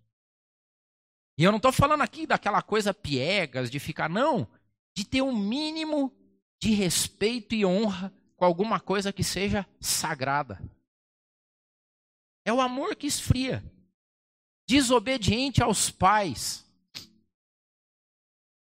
E 1.39 1.45
eu 1.45 1.51
não 1.51 1.57
estou 1.57 1.73
falando 1.73 2.03
aqui 2.03 2.27
daquela 2.27 2.61
coisa 2.61 2.93
piegas 2.93 3.71
de 3.71 3.79
ficar, 3.79 4.09
não 4.09 4.47
de 4.95 5.05
ter 5.05 5.23
um 5.23 5.37
mínimo 5.37 6.13
de 6.61 6.73
respeito 6.73 7.55
e 7.55 7.65
honra 7.65 8.13
com 8.37 8.45
alguma 8.45 8.79
coisa 8.79 9.13
que 9.13 9.25
seja 9.25 9.67
sagrada. 9.81 10.61
É 12.45 12.53
o 12.53 12.61
amor 12.61 12.97
que 12.97 13.07
esfria. 13.07 13.65
Desobediente 14.71 15.61
aos 15.61 15.91
pais. 15.91 16.65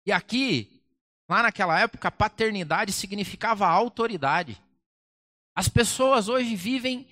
E 0.06 0.12
aqui, 0.12 0.80
lá 1.27 1.42
naquela 1.42 1.80
época, 1.80 2.12
paternidade 2.12 2.92
significava 2.94 3.66
autoridade. 3.66 4.62
As 5.56 5.68
pessoas 5.68 6.30
hoje 6.30 6.56
vivem 6.56 7.08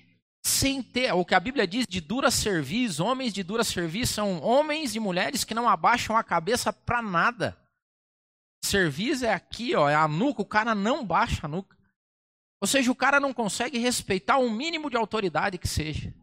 sem 0.46 0.84
ter, 0.84 1.12
o 1.13 1.25
que 1.25 1.34
a 1.34 1.39
Bíblia 1.39 1.65
diz 1.65 1.88
de 1.88 2.00
dura 2.00 2.30
serviço, 2.30 3.04
homens 3.04 3.34
de 3.34 3.42
dura 3.42 3.63
serviço 3.63 4.13
são 4.13 4.39
homens 4.44 4.94
e 4.94 5.00
mulheres 5.00 5.44
que 5.44 5.56
não 5.56 5.68
abaixam 5.68 6.15
a 6.15 6.24
cabeça 6.24 6.72
para 6.72 7.01
nada. 7.01 7.58
Serviço 8.63 9.25
é 9.25 9.34
aqui, 9.34 9.74
ó, 9.74 9.89
é 9.89 9.96
a 9.96 10.08
nuca, 10.08 10.44
o 10.44 10.46
cara 10.46 10.75
não 10.75 11.04
baixa 11.04 11.48
a 11.48 11.50
nuca. 11.50 11.75
Ou 12.62 12.68
seja, 12.68 12.92
o 12.92 12.96
cara 12.96 13.20
não 13.20 13.34
consegue 13.34 13.80
respeitar 13.80 14.38
um 14.38 14.51
mínimo 14.51 14.92
de 14.92 14.96
autoridade 14.96 15.58
que 15.58 15.68
seja. 15.68 16.13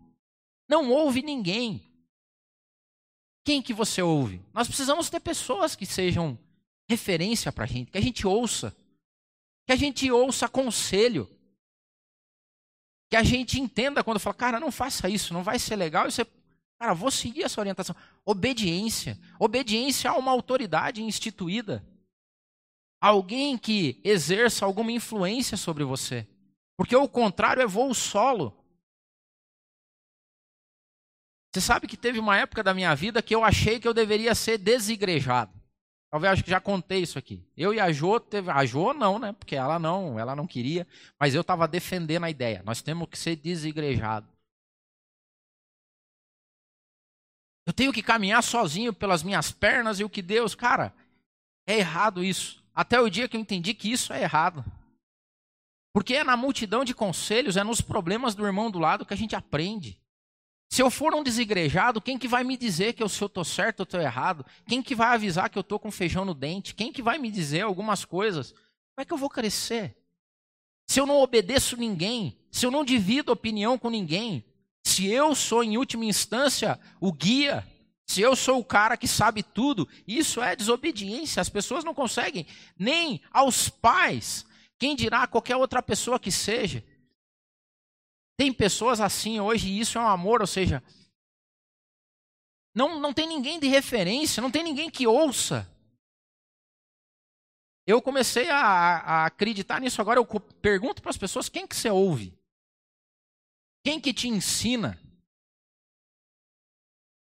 Não 0.69 0.93
ouve 0.93 1.23
ninguém. 1.23 1.92
Quem 3.45 3.61
que 3.61 3.75
você 3.75 4.01
ouve? 4.03 4.41
Nós 4.53 4.69
precisamos 4.69 5.11
ter 5.11 5.21
pessoas 5.21 5.75
que 5.75 5.85
sejam 5.85 6.39
referência 6.89 7.51
para 7.53 7.65
a 7.65 7.67
gente, 7.67 7.91
que 7.91 7.99
a 7.99 8.03
gente 8.03 8.27
ouça. 8.27 8.75
Que 9.67 9.73
a 9.73 9.77
gente 9.77 10.11
ouça 10.11 10.49
conselho. 10.49 11.29
Que 13.11 13.17
a 13.17 13.23
gente 13.23 13.61
entenda 13.61 14.03
quando 14.03 14.21
fala, 14.21 14.35
cara, 14.35 14.61
não 14.61 14.73
faça 14.73 15.09
isso, 15.09 15.35
não 15.35 15.43
vai 15.43 15.59
ser 15.59 15.77
legal. 15.77 16.07
E 16.07 16.13
você, 16.13 16.25
Cara, 16.83 16.95
vou 16.95 17.13
seguir 17.13 17.45
essa 17.45 17.61
orientação. 17.61 17.95
Obediência. 18.25 19.17
Obediência 19.39 20.11
a 20.11 20.19
uma 20.19 20.33
autoridade 20.33 21.01
instituída. 21.01 21.81
Alguém 23.01 23.57
que 23.57 24.01
exerça 24.03 24.65
alguma 24.65 24.91
influência 24.91 25.57
sobre 25.57 25.85
você. 25.85 26.27
Porque 26.77 26.97
o 26.97 27.09
contrário 27.09 27.63
é 27.63 27.67
voo 27.69 27.95
solo. 27.95 28.62
Você 31.53 31.61
sabe 31.61 31.87
que 31.87 31.99
teve 31.99 32.19
uma 32.19 32.37
época 32.37 32.63
da 32.63 32.73
minha 32.73 32.95
vida 32.95 33.23
que 33.23 33.35
eu 33.35 33.45
achei 33.45 33.79
que 33.79 33.87
eu 33.87 33.93
deveria 33.93 34.35
ser 34.35 34.57
desigrejado. 34.57 35.53
Talvez 36.11 36.33
acho 36.33 36.45
que 36.45 36.51
já 36.51 36.61
contei 36.61 37.03
isso 37.03 37.19
aqui. 37.19 37.47
Eu 37.57 37.75
e 37.75 37.81
a 37.81 37.93
Jo 37.93 38.19
teve, 38.19 38.51
a 38.51 38.65
Jo 38.65 38.95
não, 38.95 39.19
né? 39.19 39.33
Porque 39.33 39.55
ela 39.55 39.79
não, 39.79 40.19
ela 40.19 40.35
não 40.35 40.47
queria, 40.47 40.87
mas 41.19 41.35
eu 41.35 41.43
estava 41.43 41.69
defendendo 41.69 42.25
a 42.25 42.31
ideia. 42.31 42.63
Nós 42.65 42.81
temos 42.81 43.09
que 43.09 43.19
ser 43.19 43.37
desigrejados. 43.37 44.31
Eu 47.67 47.73
tenho 47.73 47.93
que 47.93 48.03
caminhar 48.03 48.43
sozinho 48.43 48.93
pelas 48.93 49.23
minhas 49.23 49.53
pernas 49.53 50.01
e 50.01 50.05
o 50.05 50.11
que 50.11 50.21
Deus, 50.21 50.55
cara, 50.55 50.95
é 51.67 51.79
errado 51.79 52.25
isso. 52.25 52.63
Até 52.75 52.99
o 52.99 53.09
dia 53.09 53.29
que 53.29 53.37
eu 53.37 53.41
entendi 53.41 53.73
que 53.73 53.93
isso 53.93 54.13
é 54.13 54.23
errado. 54.23 54.65
Porque 55.95 56.15
é 56.15 56.25
na 56.25 56.37
multidão 56.37 56.85
de 56.85 56.95
conselhos, 56.95 57.57
é 57.57 57.63
nos 57.63 57.81
problemas 57.81 58.35
do 58.35 58.45
irmão 58.45 58.71
do 58.71 58.79
lado 58.79 59.07
que 59.07 59.15
a 59.15 59.17
gente 59.17 59.37
aprende. 59.37 60.02
Se 60.73 60.81
eu 60.81 60.91
for 60.91 61.15
um 61.15 61.23
desigrejado, 61.23 62.01
quem 62.01 62.17
que 62.17 62.27
vai 62.27 62.43
me 62.43 62.57
dizer 62.57 62.95
que 62.95 63.03
eu, 63.03 63.09
se 63.11 63.21
eu 63.21 63.27
estou 63.27 63.45
certo 63.45 63.81
ou 63.81 63.85
estou 63.85 64.01
errado? 64.01 64.43
Quem 64.67 64.83
que 64.83 64.95
vai 64.95 65.09
avisar 65.09 65.51
que 65.51 65.59
eu 65.59 65.61
estou 65.61 65.79
com 65.79 65.91
feijão 65.91 66.25
no 66.25 66.33
dente? 66.33 66.75
Quem 66.75 66.91
que 66.91 67.03
vai 67.03 67.19
me 67.19 67.31
dizer 67.31 67.61
algumas 67.61 68.07
coisas? 68.07 68.53
Como 68.53 69.03
é 69.03 69.05
que 69.05 69.13
eu 69.13 69.19
vou 69.19 69.29
crescer? 69.29 69.95
Se 70.87 70.99
eu 70.99 71.05
não 71.05 71.21
obedeço 71.21 71.77
ninguém, 71.77 72.39
se 72.51 72.65
eu 72.65 72.71
não 72.71 72.87
divido 72.87 73.31
opinião 73.31 73.77
com 73.77 73.91
ninguém, 73.91 74.43
se 74.83 75.07
eu 75.09 75.35
sou, 75.35 75.63
em 75.63 75.77
última 75.77 76.07
instância, 76.07 76.81
o 76.99 77.13
guia, 77.13 77.69
se 78.07 78.23
eu 78.23 78.35
sou 78.35 78.59
o 78.59 78.65
cara 78.65 78.97
que 78.97 79.07
sabe 79.07 79.43
tudo, 79.43 79.87
isso 80.09 80.41
é 80.41 80.57
desobediência. 80.57 81.43
As 81.43 81.51
pessoas 81.51 81.85
não 81.85 81.93
conseguem, 81.93 82.47
nem 82.79 83.21
aos 83.31 83.69
pais, 83.69 84.47
quem 84.79 84.97
dirá 84.97 85.27
qualquer 85.27 85.57
outra 85.57 85.83
pessoa 85.83 86.19
que 86.19 86.33
seja. 86.33 86.83
Tem 88.43 88.53
pessoas 88.53 89.01
assim 89.01 89.39
hoje 89.39 89.69
e 89.69 89.79
isso 89.79 89.97
é 89.97 90.01
um 90.01 90.09
amor, 90.09 90.41
ou 90.41 90.49
seja, 90.49 90.83
não, 92.75 92.99
não 92.99 93.15
tem 93.15 93.25
ninguém 93.25 93.61
de 93.61 93.69
referência, 93.69 94.41
não 94.41 94.51
tem 94.51 94.65
ninguém 94.65 94.91
que 94.91 95.07
ouça. 95.07 95.73
Eu 97.87 98.03
comecei 98.03 98.51
a, 98.51 98.59
a 98.59 99.27
acreditar 99.27 99.81
nisso 99.81 100.01
agora, 100.01 100.19
eu 100.19 100.27
pergunto 100.61 101.01
para 101.01 101.11
as 101.11 101.17
pessoas 101.17 101.49
quem 101.49 101.69
que 101.69 101.77
você 101.77 101.89
ouve? 101.89 102.37
Quem 103.85 104.01
que 104.01 104.13
te 104.13 104.27
ensina? 104.27 105.01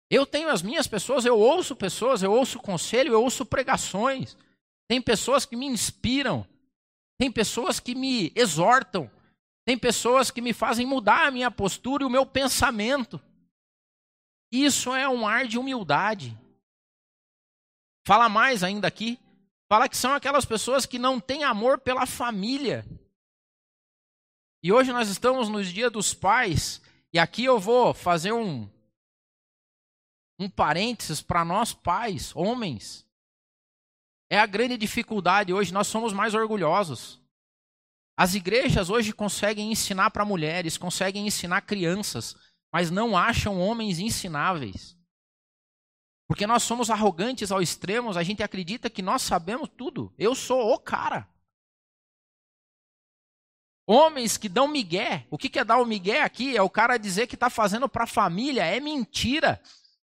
Eu 0.09 0.25
tenho 0.25 0.49
as 0.49 0.61
minhas 0.61 0.85
pessoas, 0.85 1.23
eu 1.23 1.39
ouço 1.39 1.77
pessoas, 1.77 2.23
eu 2.23 2.33
ouço 2.33 2.59
conselho, 2.59 3.13
eu 3.13 3.23
ouço 3.23 3.45
pregações. 3.45 4.35
Tem 4.85 5.01
pessoas 5.01 5.45
que 5.45 5.55
me 5.55 5.65
inspiram, 5.65 6.45
tem 7.17 7.31
pessoas 7.31 7.79
que 7.79 7.95
me 7.95 8.33
exortam, 8.35 9.09
tem 9.65 9.77
pessoas 9.77 10.29
que 10.29 10.41
me 10.41 10.53
fazem 10.53 10.85
mudar 10.85 11.27
a 11.27 11.31
minha 11.31 11.49
postura 11.49 12.03
e 12.03 12.05
o 12.05 12.09
meu 12.09 12.25
pensamento. 12.25 13.19
Isso 14.51 14.93
é 14.93 15.09
um 15.09 15.27
ar 15.27 15.47
de 15.47 15.57
humildade. 15.57 16.37
Fala 18.05 18.29
mais 18.29 18.63
ainda 18.63 18.87
aqui. 18.87 19.19
Fala 19.67 19.89
que 19.89 19.97
são 19.97 20.13
aquelas 20.13 20.45
pessoas 20.45 20.85
que 20.85 20.99
não 20.99 21.19
têm 21.19 21.43
amor 21.43 21.79
pela 21.79 22.05
família. 22.05 22.85
E 24.61 24.71
hoje 24.71 24.93
nós 24.93 25.09
estamos 25.09 25.49
nos 25.49 25.67
dias 25.71 25.91
dos 25.91 26.13
pais, 26.13 26.81
e 27.11 27.19
aqui 27.19 27.45
eu 27.45 27.59
vou 27.59 27.93
fazer 27.93 28.31
um 28.31 28.69
um 30.37 30.49
parênteses 30.49 31.21
para 31.21 31.45
nós 31.45 31.73
pais, 31.73 32.35
homens. 32.35 33.05
É 34.29 34.37
a 34.37 34.45
grande 34.45 34.77
dificuldade 34.77 35.53
hoje, 35.53 35.73
nós 35.73 35.87
somos 35.87 36.11
mais 36.11 36.33
orgulhosos. 36.33 37.21
As 38.17 38.33
igrejas 38.33 38.89
hoje 38.89 39.11
conseguem 39.11 39.71
ensinar 39.71 40.09
para 40.11 40.23
mulheres, 40.23 40.77
conseguem 40.77 41.27
ensinar 41.27 41.61
crianças, 41.61 42.35
mas 42.71 42.89
não 42.89 43.17
acham 43.17 43.59
homens 43.59 43.99
ensináveis. 43.99 44.97
Porque 46.27 46.47
nós 46.47 46.63
somos 46.63 46.89
arrogantes 46.89 47.51
ao 47.51 47.61
extremo, 47.61 48.17
a 48.17 48.23
gente 48.23 48.41
acredita 48.41 48.89
que 48.89 49.01
nós 49.01 49.21
sabemos 49.21 49.69
tudo. 49.69 50.13
Eu 50.17 50.33
sou 50.33 50.73
o 50.73 50.79
cara. 50.79 51.29
Homens 53.87 54.35
que 54.35 54.49
dão 54.49 54.67
migué. 54.67 55.27
O 55.29 55.37
que 55.37 55.59
é 55.59 55.63
dar 55.63 55.77
o 55.77 55.85
migué 55.85 56.23
aqui? 56.23 56.57
É 56.57 56.61
o 56.61 56.69
cara 56.69 56.97
dizer 56.97 57.27
que 57.27 57.35
está 57.35 57.49
fazendo 57.49 57.87
para 57.87 58.05
a 58.05 58.07
família. 58.07 58.65
É 58.65 58.79
mentira. 58.79 59.61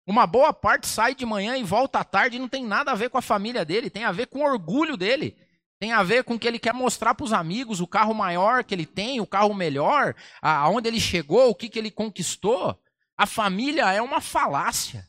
Uma 0.06 0.26
boa 0.26 0.52
parte 0.52 0.86
sai 0.86 1.14
de 1.14 1.24
manhã 1.24 1.56
e 1.56 1.62
volta 1.62 2.00
à 2.00 2.04
tarde 2.04 2.36
e 2.36 2.38
não 2.38 2.48
tem 2.48 2.64
nada 2.64 2.90
a 2.90 2.94
ver 2.94 3.08
com 3.08 3.16
a 3.16 3.22
família 3.22 3.64
dele, 3.64 3.88
tem 3.88 4.04
a 4.04 4.12
ver 4.12 4.26
com 4.26 4.40
o 4.40 4.44
orgulho 4.44 4.96
dele. 4.96 5.36
Tem 5.82 5.90
a 5.90 6.04
ver 6.04 6.22
com 6.22 6.38
que 6.38 6.46
ele 6.46 6.60
quer 6.60 6.72
mostrar 6.72 7.12
para 7.12 7.24
os 7.24 7.32
amigos 7.32 7.80
o 7.80 7.88
carro 7.88 8.14
maior 8.14 8.62
que 8.62 8.72
ele 8.72 8.86
tem, 8.86 9.20
o 9.20 9.26
carro 9.26 9.52
melhor, 9.52 10.14
aonde 10.40 10.86
ele 10.86 11.00
chegou, 11.00 11.50
o 11.50 11.54
que, 11.56 11.68
que 11.68 11.76
ele 11.76 11.90
conquistou. 11.90 12.80
A 13.18 13.26
família 13.26 13.92
é 13.92 14.00
uma 14.00 14.20
falácia. 14.20 15.04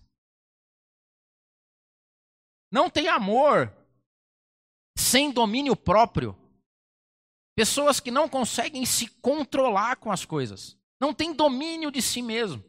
Não 2.71 2.89
tem 2.89 3.07
amor 3.07 3.71
sem 4.97 5.31
domínio 5.31 5.75
próprio. 5.75 6.35
Pessoas 7.55 7.99
que 7.99 8.09
não 8.09 8.27
conseguem 8.27 8.83
se 8.83 9.05
controlar 9.21 9.97
com 9.97 10.11
as 10.11 10.25
coisas. 10.25 10.75
Não 10.99 11.13
tem 11.13 11.35
domínio 11.35 11.91
de 11.91 12.01
si 12.01 12.23
mesmo. 12.23 12.65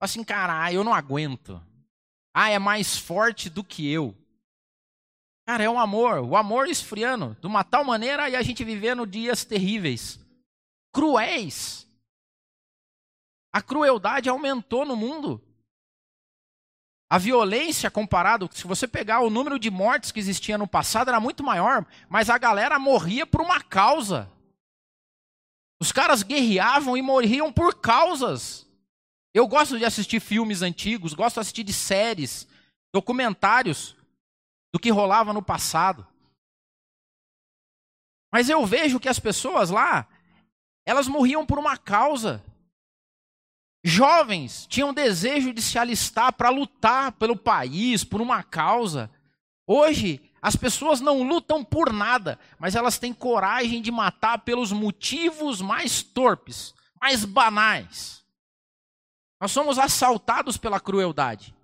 Assim, 0.00 0.22
cara, 0.22 0.72
eu 0.72 0.84
não 0.84 0.94
aguento. 0.94 1.60
Ah, 2.32 2.48
é 2.48 2.60
mais 2.60 2.96
forte 2.96 3.50
do 3.50 3.64
que 3.64 3.90
eu. 3.90 4.16
Cara, 5.50 5.64
é 5.64 5.68
um 5.68 5.80
amor, 5.80 6.20
o 6.20 6.36
amor 6.36 6.68
esfriando, 6.68 7.36
de 7.40 7.46
uma 7.48 7.64
tal 7.64 7.84
maneira 7.84 8.30
e 8.30 8.36
a 8.36 8.40
gente 8.40 8.62
vivendo 8.62 9.04
dias 9.04 9.44
terríveis, 9.44 10.20
cruéis. 10.92 11.88
A 13.52 13.60
crueldade 13.60 14.28
aumentou 14.28 14.86
no 14.86 14.94
mundo. 14.94 15.42
A 17.10 17.18
violência 17.18 17.90
comparado, 17.90 18.48
se 18.52 18.64
você 18.64 18.86
pegar 18.86 19.22
o 19.22 19.28
número 19.28 19.58
de 19.58 19.72
mortes 19.72 20.12
que 20.12 20.20
existia 20.20 20.56
no 20.56 20.68
passado 20.68 21.08
era 21.08 21.18
muito 21.18 21.42
maior, 21.42 21.84
mas 22.08 22.30
a 22.30 22.38
galera 22.38 22.78
morria 22.78 23.26
por 23.26 23.40
uma 23.40 23.60
causa. 23.60 24.30
Os 25.80 25.90
caras 25.90 26.22
guerreavam 26.22 26.96
e 26.96 27.02
morriam 27.02 27.52
por 27.52 27.74
causas. 27.74 28.68
Eu 29.34 29.48
gosto 29.48 29.76
de 29.76 29.84
assistir 29.84 30.20
filmes 30.20 30.62
antigos, 30.62 31.12
gosto 31.12 31.34
de 31.34 31.40
assistir 31.40 31.64
de 31.64 31.72
séries, 31.72 32.46
documentários 32.94 33.98
do 34.72 34.78
que 34.78 34.90
rolava 34.90 35.32
no 35.32 35.42
passado. 35.42 36.06
Mas 38.32 38.48
eu 38.48 38.64
vejo 38.64 39.00
que 39.00 39.08
as 39.08 39.18
pessoas 39.18 39.70
lá, 39.70 40.06
elas 40.86 41.08
morriam 41.08 41.44
por 41.44 41.58
uma 41.58 41.76
causa. 41.76 42.44
Jovens 43.82 44.66
tinham 44.66 44.94
desejo 44.94 45.52
de 45.52 45.62
se 45.62 45.78
alistar 45.78 46.32
para 46.32 46.50
lutar 46.50 47.12
pelo 47.12 47.36
país, 47.36 48.04
por 48.04 48.20
uma 48.20 48.42
causa. 48.42 49.10
Hoje, 49.66 50.20
as 50.42 50.54
pessoas 50.54 51.00
não 51.00 51.22
lutam 51.22 51.64
por 51.64 51.92
nada, 51.92 52.38
mas 52.58 52.74
elas 52.74 52.98
têm 52.98 53.12
coragem 53.12 53.82
de 53.82 53.90
matar 53.90 54.38
pelos 54.38 54.72
motivos 54.72 55.60
mais 55.60 56.02
torpes, 56.02 56.74
mais 57.00 57.24
banais. 57.24 58.24
Nós 59.40 59.50
somos 59.50 59.78
assaltados 59.78 60.56
pela 60.56 60.78
crueldade. 60.78 61.54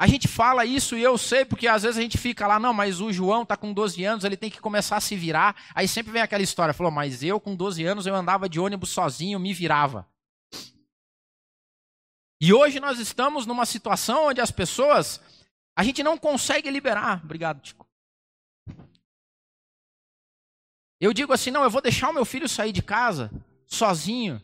A 0.00 0.06
gente 0.06 0.26
fala 0.26 0.64
isso 0.64 0.96
e 0.96 1.02
eu 1.02 1.18
sei 1.18 1.44
porque 1.44 1.68
às 1.68 1.82
vezes 1.82 1.98
a 1.98 2.00
gente 2.00 2.16
fica 2.16 2.46
lá, 2.46 2.58
não, 2.58 2.72
mas 2.72 3.02
o 3.02 3.12
João 3.12 3.42
está 3.42 3.54
com 3.54 3.70
12 3.70 4.02
anos, 4.02 4.24
ele 4.24 4.34
tem 4.34 4.50
que 4.50 4.58
começar 4.58 4.96
a 4.96 5.00
se 5.00 5.14
virar. 5.14 5.54
Aí 5.74 5.86
sempre 5.86 6.10
vem 6.10 6.22
aquela 6.22 6.42
história, 6.42 6.72
falou, 6.72 6.90
mas 6.90 7.22
eu 7.22 7.38
com 7.38 7.54
12 7.54 7.84
anos 7.84 8.06
eu 8.06 8.14
andava 8.14 8.48
de 8.48 8.58
ônibus 8.58 8.88
sozinho, 8.88 9.38
me 9.38 9.52
virava. 9.52 10.08
E 12.40 12.50
hoje 12.50 12.80
nós 12.80 12.98
estamos 12.98 13.44
numa 13.44 13.66
situação 13.66 14.28
onde 14.28 14.40
as 14.40 14.50
pessoas, 14.50 15.20
a 15.76 15.84
gente 15.84 16.02
não 16.02 16.16
consegue 16.16 16.70
liberar. 16.70 17.20
Obrigado, 17.22 17.60
Tico. 17.60 17.86
Eu 20.98 21.12
digo 21.12 21.34
assim, 21.34 21.50
não, 21.50 21.62
eu 21.62 21.68
vou 21.68 21.82
deixar 21.82 22.08
o 22.08 22.14
meu 22.14 22.24
filho 22.24 22.48
sair 22.48 22.72
de 22.72 22.80
casa 22.82 23.30
sozinho. 23.66 24.42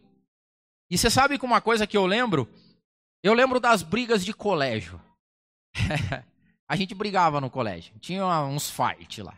E 0.90 0.99
você 0.99 1.09
sabe 1.09 1.38
que 1.38 1.47
uma 1.47 1.62
coisa 1.62 1.87
que 1.87 1.97
eu 1.97 2.05
lembro? 2.05 2.47
Eu 3.23 3.33
lembro 3.33 3.59
das 3.59 3.83
brigas 3.83 4.23
de 4.23 4.35
colégio. 4.35 5.01
a 6.69 6.77
gente 6.77 6.95
brigava 6.95 7.41
no 7.41 7.51
colégio. 7.51 7.95
Tinha 8.01 8.27
uns 8.45 8.71
fight 8.71 9.23
lá. 9.23 9.35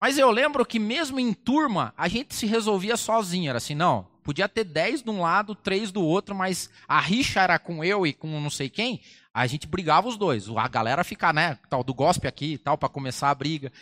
Mas 0.00 0.18
eu 0.18 0.30
lembro 0.30 0.66
que 0.66 0.78
mesmo 0.78 1.20
em 1.20 1.32
turma, 1.32 1.94
a 1.96 2.08
gente 2.08 2.34
se 2.34 2.44
resolvia 2.44 2.96
sozinho. 2.96 3.48
Era 3.48 3.58
assim, 3.58 3.74
não, 3.74 4.04
podia 4.22 4.48
ter 4.48 4.64
dez 4.64 5.02
de 5.02 5.10
um 5.10 5.20
lado, 5.20 5.54
três 5.54 5.92
do 5.92 6.02
outro, 6.02 6.34
mas 6.34 6.68
a 6.88 7.00
rixa 7.00 7.40
era 7.40 7.58
com 7.58 7.84
eu 7.84 8.06
e 8.06 8.12
com 8.12 8.28
não 8.40 8.50
sei 8.50 8.68
quem. 8.68 9.00
A 9.32 9.46
gente 9.46 9.66
brigava 9.66 10.08
os 10.08 10.16
dois. 10.16 10.48
A 10.48 10.68
galera 10.68 11.04
ficar, 11.04 11.32
né, 11.32 11.56
tal 11.70 11.84
do 11.84 11.94
gospel 11.94 12.28
aqui 12.28 12.58
tal, 12.58 12.76
para 12.76 12.88
começar 12.88 13.30
a 13.30 13.34
briga. 13.34 13.72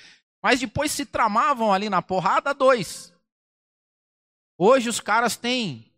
Mas 0.42 0.60
depois 0.60 0.92
se 0.92 1.06
tramavam 1.06 1.72
ali 1.72 1.88
na 1.88 2.02
porrada 2.02 2.52
dois. 2.52 3.12
Hoje 4.58 4.90
os 4.90 5.00
caras 5.00 5.36
têm, 5.36 5.90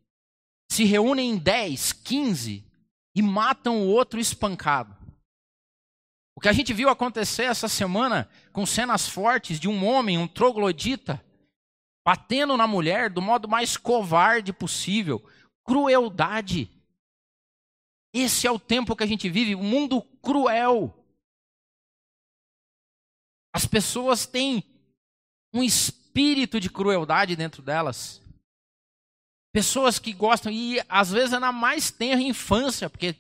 se 0.71 0.85
reúnem 0.85 1.33
em 1.33 1.37
10, 1.37 1.93
15, 1.95 2.65
e 3.13 3.21
matam 3.21 3.83
o 3.83 3.89
outro 3.89 4.21
espancado. 4.21 5.02
O 6.35 6.41
que 6.41 6.49
a 6.49 6.53
gente 6.53 6.73
viu 6.73 6.89
acontecer 6.89 7.45
essa 7.45 7.69
semana 7.69 8.29
com 8.53 8.65
cenas 8.65 9.09
fortes 9.09 9.61
de 9.61 9.69
um 9.69 9.85
homem, 9.85 10.19
um 10.19 10.27
troglodita, 10.27 11.25
batendo 12.05 12.57
na 12.57 12.67
mulher 12.67 13.11
do 13.11 13.23
modo 13.23 13.49
mais 13.49 13.77
covarde 13.77 14.53
possível, 14.53 15.23
crueldade. 15.65 16.71
Esse 18.15 18.47
é 18.47 18.51
o 18.51 18.59
tempo 18.59 18.97
que 18.97 19.05
a 19.05 19.07
gente 19.07 19.29
vive, 19.29 19.55
um 19.55 19.63
mundo 19.63 20.03
cruel. 20.21 20.95
As 23.55 23.67
pessoas 23.67 24.27
têm 24.27 24.65
um 25.53 25.63
espírito 25.63 26.59
de 26.59 26.71
crueldade 26.71 27.37
dentro 27.37 27.63
delas. 27.63 28.21
Pessoas 29.53 29.99
que 29.99 30.15
gostam, 30.15 30.51
e 30.51 30.81
às 30.89 31.11
vezes 31.11 31.35
é 31.35 31.39
na 31.39 31.53
mais 31.53 31.91
tenra 31.91 32.23
infância, 32.23 32.89
porque 32.89 33.15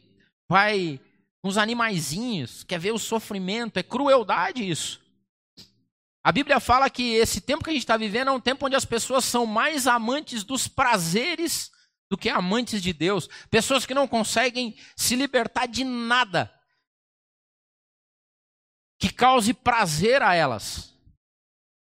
vai 0.50 0.98
uns 1.42 1.56
animaizinhos, 1.56 2.62
quer 2.64 2.78
ver 2.78 2.92
o 2.92 2.98
sofrimento, 2.98 3.78
é 3.78 3.82
crueldade 3.82 4.68
isso. 4.68 5.00
A 6.24 6.30
Bíblia 6.30 6.60
fala 6.60 6.88
que 6.88 7.14
esse 7.14 7.40
tempo 7.40 7.64
que 7.64 7.70
a 7.70 7.72
gente 7.72 7.82
está 7.82 7.96
vivendo 7.96 8.28
é 8.28 8.32
um 8.32 8.40
tempo 8.40 8.66
onde 8.66 8.76
as 8.76 8.84
pessoas 8.84 9.24
são 9.24 9.44
mais 9.44 9.88
amantes 9.88 10.44
dos 10.44 10.68
prazeres 10.68 11.72
do 12.08 12.16
que 12.16 12.28
amantes 12.28 12.80
de 12.80 12.92
Deus. 12.92 13.28
Pessoas 13.50 13.84
que 13.84 13.94
não 13.94 14.06
conseguem 14.06 14.76
se 14.96 15.16
libertar 15.16 15.66
de 15.66 15.82
nada 15.82 16.52
que 19.02 19.12
cause 19.12 19.52
prazer 19.52 20.22
a 20.22 20.32
elas. 20.32 20.94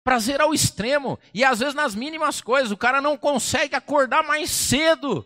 Prazer 0.02 0.40
ao 0.40 0.52
extremo. 0.52 1.20
E 1.32 1.44
às 1.44 1.60
vezes 1.60 1.74
nas 1.74 1.94
mínimas 1.94 2.40
coisas. 2.40 2.72
O 2.72 2.76
cara 2.76 3.00
não 3.00 3.16
consegue 3.16 3.76
acordar 3.76 4.24
mais 4.24 4.50
cedo 4.50 5.24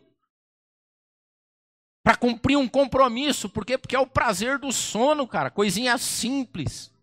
para 2.06 2.16
cumprir 2.16 2.56
um 2.56 2.68
compromisso. 2.68 3.48
Por 3.48 3.66
quê? 3.66 3.76
Porque 3.76 3.96
é 3.96 3.98
o 3.98 4.06
prazer 4.06 4.60
do 4.60 4.70
sono, 4.70 5.26
cara. 5.26 5.50
Coisinha 5.50 5.98
simples. 5.98 6.94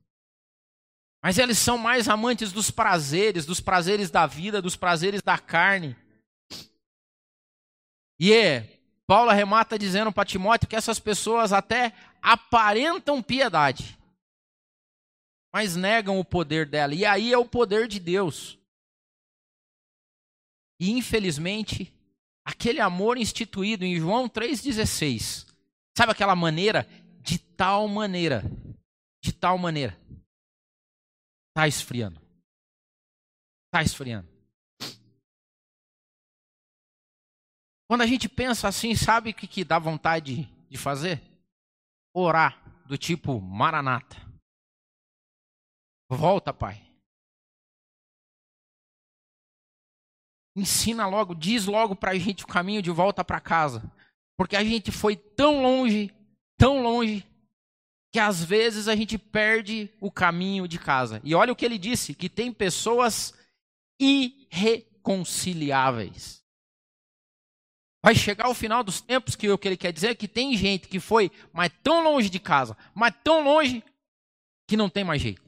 Mas 1.22 1.38
eles 1.38 1.58
são 1.58 1.78
mais 1.78 2.08
amantes 2.08 2.54
dos 2.54 2.72
prazeres, 2.72 3.46
dos 3.46 3.60
prazeres 3.60 4.10
da 4.10 4.26
vida, 4.26 4.62
dos 4.62 4.78
prazeres 4.78 5.22
da 5.22 5.38
carne. 5.38 5.94
E 8.18 8.32
é, 8.32 8.80
Paulo 9.06 9.30
arremata 9.30 9.78
dizendo 9.78 10.10
para 10.10 10.24
Timóteo 10.24 10.70
que 10.70 10.76
essas 10.76 11.00
pessoas 11.00 11.52
até 11.52 11.92
aparentam 12.22 13.22
piedade, 13.22 14.00
mas 15.54 15.76
negam 15.76 16.18
o 16.18 16.24
poder 16.24 16.66
dela. 16.66 16.96
E 16.96 17.04
aí 17.06 17.34
é 17.34 17.38
o 17.38 17.46
poder 17.46 17.90
de 17.90 18.00
Deus. 18.00 18.58
E 20.80 20.92
infelizmente, 20.92 21.93
aquele 22.46 22.80
amor 22.80 23.18
instituído 23.18 23.86
em 23.86 23.98
João 23.98 24.28
3,16, 24.28 25.48
sabe 25.98 26.12
aquela 26.12 26.36
maneira? 26.36 26.88
De 27.22 27.38
tal 27.40 27.88
maneira, 27.88 28.44
de 29.22 29.32
tal 29.32 29.58
maneira, 29.58 29.98
Está 31.54 31.68
esfriando. 31.68 32.20
Está 33.68 33.84
esfriando. 33.84 34.28
Quando 37.88 38.02
a 38.02 38.08
gente 38.08 38.28
pensa 38.28 38.68
assim, 38.68 38.96
sabe 38.96 39.30
o 39.30 39.34
que, 39.36 39.46
que 39.46 39.64
dá 39.64 39.78
vontade 39.78 40.46
de 40.68 40.78
fazer? 40.80 41.22
Orar, 42.12 42.60
do 42.88 42.98
tipo 42.98 43.40
Maranata. 43.40 44.18
Volta, 46.10 46.52
Pai. 46.52 46.83
Ensina 50.56 51.08
logo, 51.08 51.34
diz 51.34 51.66
logo 51.66 51.96
para 51.96 52.12
a 52.12 52.18
gente 52.18 52.44
o 52.44 52.48
caminho 52.48 52.82
de 52.82 52.92
volta 52.92 53.24
para 53.24 53.40
casa. 53.40 53.82
Porque 54.38 54.56
a 54.56 54.64
gente 54.64 54.92
foi 54.92 55.16
tão 55.16 55.62
longe, 55.62 56.12
tão 56.58 56.82
longe, 56.82 57.26
que 58.12 58.20
às 58.20 58.44
vezes 58.44 58.88
a 58.88 58.96
gente 58.96 59.18
perde 59.18 59.90
o 60.00 60.12
caminho 60.12 60.68
de 60.68 60.78
casa. 60.78 61.20
E 61.24 61.34
olha 61.34 61.52
o 61.52 61.56
que 61.56 61.66
ele 61.66 61.80
disse: 61.80 62.14
que 62.14 62.30
tem 62.30 62.54
pessoas 62.54 63.34
irreconciliáveis. 64.00 66.44
Vai 68.04 68.14
chegar 68.14 68.50
o 68.50 68.54
final 68.54 68.84
dos 68.84 69.00
tempos 69.00 69.36
que 69.36 69.50
o 69.50 69.58
que 69.58 69.68
ele 69.68 69.78
quer 69.78 69.94
dizer 69.94 70.10
é 70.10 70.16
que 70.16 70.28
tem 70.28 70.58
gente 70.58 70.90
que 70.90 71.00
foi, 71.00 71.32
mas 71.54 71.72
tão 71.82 72.04
longe 72.04 72.30
de 72.30 72.40
casa, 72.40 72.76
mas 72.94 73.16
tão 73.24 73.42
longe 73.42 73.82
que 74.68 74.76
não 74.76 74.90
tem 74.90 75.06
mais 75.06 75.22
jeito. 75.22 75.42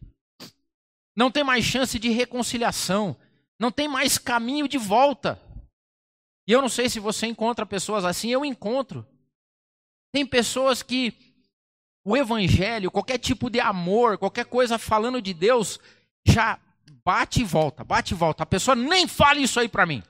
Não 1.15 1.29
tem 1.29 1.43
mais 1.43 1.65
chance 1.65 1.99
de 1.99 2.09
reconciliação, 2.09 3.15
não 3.59 3.71
tem 3.71 3.87
mais 3.87 4.17
caminho 4.17 4.67
de 4.67 4.77
volta. 4.77 5.39
E 6.47 6.51
eu 6.51 6.61
não 6.61 6.69
sei 6.69 6.89
se 6.89 6.99
você 6.99 7.25
encontra 7.27 7.65
pessoas 7.65 8.05
assim, 8.05 8.29
eu 8.29 8.45
encontro. 8.45 9.05
Tem 10.11 10.25
pessoas 10.25 10.83
que 10.83 11.13
o 12.03 12.15
evangelho, 12.15 12.91
qualquer 12.91 13.17
tipo 13.17 13.49
de 13.49 13.59
amor, 13.59 14.17
qualquer 14.17 14.45
coisa 14.45 14.77
falando 14.77 15.21
de 15.21 15.33
Deus, 15.33 15.79
já 16.23 16.59
bate 17.03 17.41
e 17.41 17.43
volta, 17.43 17.83
bate 17.83 18.13
e 18.13 18.17
volta. 18.17 18.43
A 18.43 18.45
pessoa 18.45 18.75
nem 18.75 19.07
fala 19.07 19.39
isso 19.39 19.59
aí 19.59 19.67
para 19.67 19.85
mim. 19.85 20.03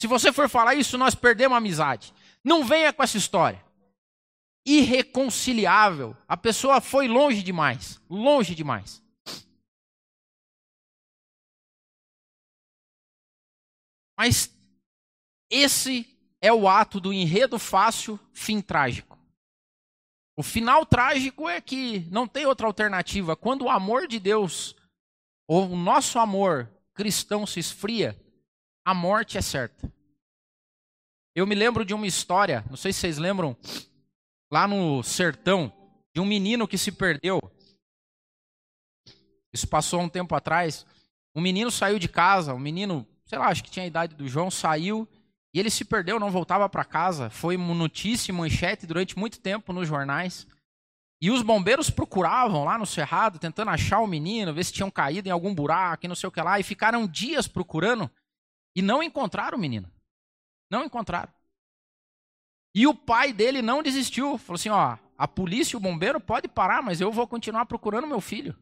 Se 0.00 0.06
você 0.06 0.32
for 0.32 0.48
falar 0.48 0.74
isso, 0.74 0.96
nós 0.96 1.14
perdemos 1.14 1.54
a 1.54 1.58
amizade. 1.58 2.14
Não 2.44 2.64
venha 2.64 2.92
com 2.92 3.02
essa 3.02 3.16
história. 3.16 3.62
Irreconciliável. 4.64 6.16
A 6.28 6.36
pessoa 6.36 6.80
foi 6.80 7.08
longe 7.08 7.42
demais, 7.42 8.00
longe 8.08 8.54
demais. 8.54 9.01
Mas 14.24 14.56
esse 15.50 16.16
é 16.40 16.52
o 16.52 16.68
ato 16.68 17.00
do 17.00 17.12
enredo 17.12 17.58
fácil, 17.58 18.20
fim 18.32 18.60
trágico. 18.60 19.18
O 20.36 20.44
final 20.44 20.86
trágico 20.86 21.48
é 21.48 21.60
que 21.60 22.08
não 22.08 22.28
tem 22.28 22.46
outra 22.46 22.68
alternativa. 22.68 23.34
Quando 23.34 23.62
o 23.62 23.68
amor 23.68 24.06
de 24.06 24.20
Deus, 24.20 24.76
ou 25.48 25.68
o 25.70 25.76
nosso 25.76 26.20
amor 26.20 26.70
cristão 26.94 27.44
se 27.44 27.58
esfria, 27.58 28.16
a 28.84 28.94
morte 28.94 29.38
é 29.38 29.42
certa. 29.42 29.92
Eu 31.34 31.44
me 31.44 31.56
lembro 31.56 31.84
de 31.84 31.92
uma 31.92 32.06
história, 32.06 32.64
não 32.70 32.76
sei 32.76 32.92
se 32.92 33.00
vocês 33.00 33.18
lembram, 33.18 33.56
lá 34.52 34.68
no 34.68 35.02
sertão, 35.02 35.72
de 36.14 36.20
um 36.20 36.24
menino 36.24 36.68
que 36.68 36.78
se 36.78 36.92
perdeu. 36.92 37.40
Isso 39.52 39.66
passou 39.66 40.00
um 40.00 40.08
tempo 40.08 40.32
atrás. 40.36 40.86
Um 41.34 41.40
menino 41.40 41.72
saiu 41.72 41.98
de 41.98 42.08
casa, 42.08 42.54
um 42.54 42.60
menino, 42.60 43.04
sei 43.32 43.38
lá, 43.38 43.48
acho 43.48 43.64
que 43.64 43.70
tinha 43.70 43.84
a 43.84 43.86
idade 43.86 44.14
do 44.14 44.28
João, 44.28 44.50
saiu 44.50 45.08
e 45.54 45.58
ele 45.58 45.70
se 45.70 45.86
perdeu, 45.86 46.20
não 46.20 46.30
voltava 46.30 46.68
para 46.68 46.84
casa. 46.84 47.30
Foi 47.30 47.56
notícia, 47.56 48.32
manchete 48.32 48.86
durante 48.86 49.18
muito 49.18 49.40
tempo 49.40 49.72
nos 49.72 49.88
jornais. 49.88 50.46
E 51.18 51.30
os 51.30 51.40
bombeiros 51.40 51.88
procuravam 51.88 52.64
lá 52.64 52.76
no 52.76 52.84
cerrado, 52.84 53.38
tentando 53.38 53.70
achar 53.70 54.00
o 54.00 54.06
menino, 54.06 54.52
ver 54.52 54.64
se 54.64 54.72
tinham 54.72 54.90
caído 54.90 55.28
em 55.28 55.32
algum 55.32 55.54
buraco 55.54 56.04
e 56.04 56.08
não 56.08 56.14
sei 56.14 56.28
o 56.28 56.30
que 56.30 56.42
lá. 56.42 56.60
E 56.60 56.62
ficaram 56.62 57.06
dias 57.06 57.48
procurando 57.48 58.10
e 58.76 58.82
não 58.82 59.02
encontraram 59.02 59.56
o 59.56 59.60
menino. 59.60 59.90
Não 60.70 60.84
encontraram. 60.84 61.32
E 62.74 62.86
o 62.86 62.94
pai 62.94 63.32
dele 63.32 63.62
não 63.62 63.82
desistiu. 63.82 64.36
Falou 64.36 64.56
assim: 64.56 64.68
ó, 64.68 64.98
a 65.16 65.26
polícia 65.26 65.74
e 65.74 65.78
o 65.78 65.80
bombeiro 65.80 66.20
pode 66.20 66.48
parar, 66.48 66.82
mas 66.82 67.00
eu 67.00 67.10
vou 67.10 67.26
continuar 67.26 67.64
procurando 67.64 68.06
meu 68.06 68.20
filho. 68.20 68.54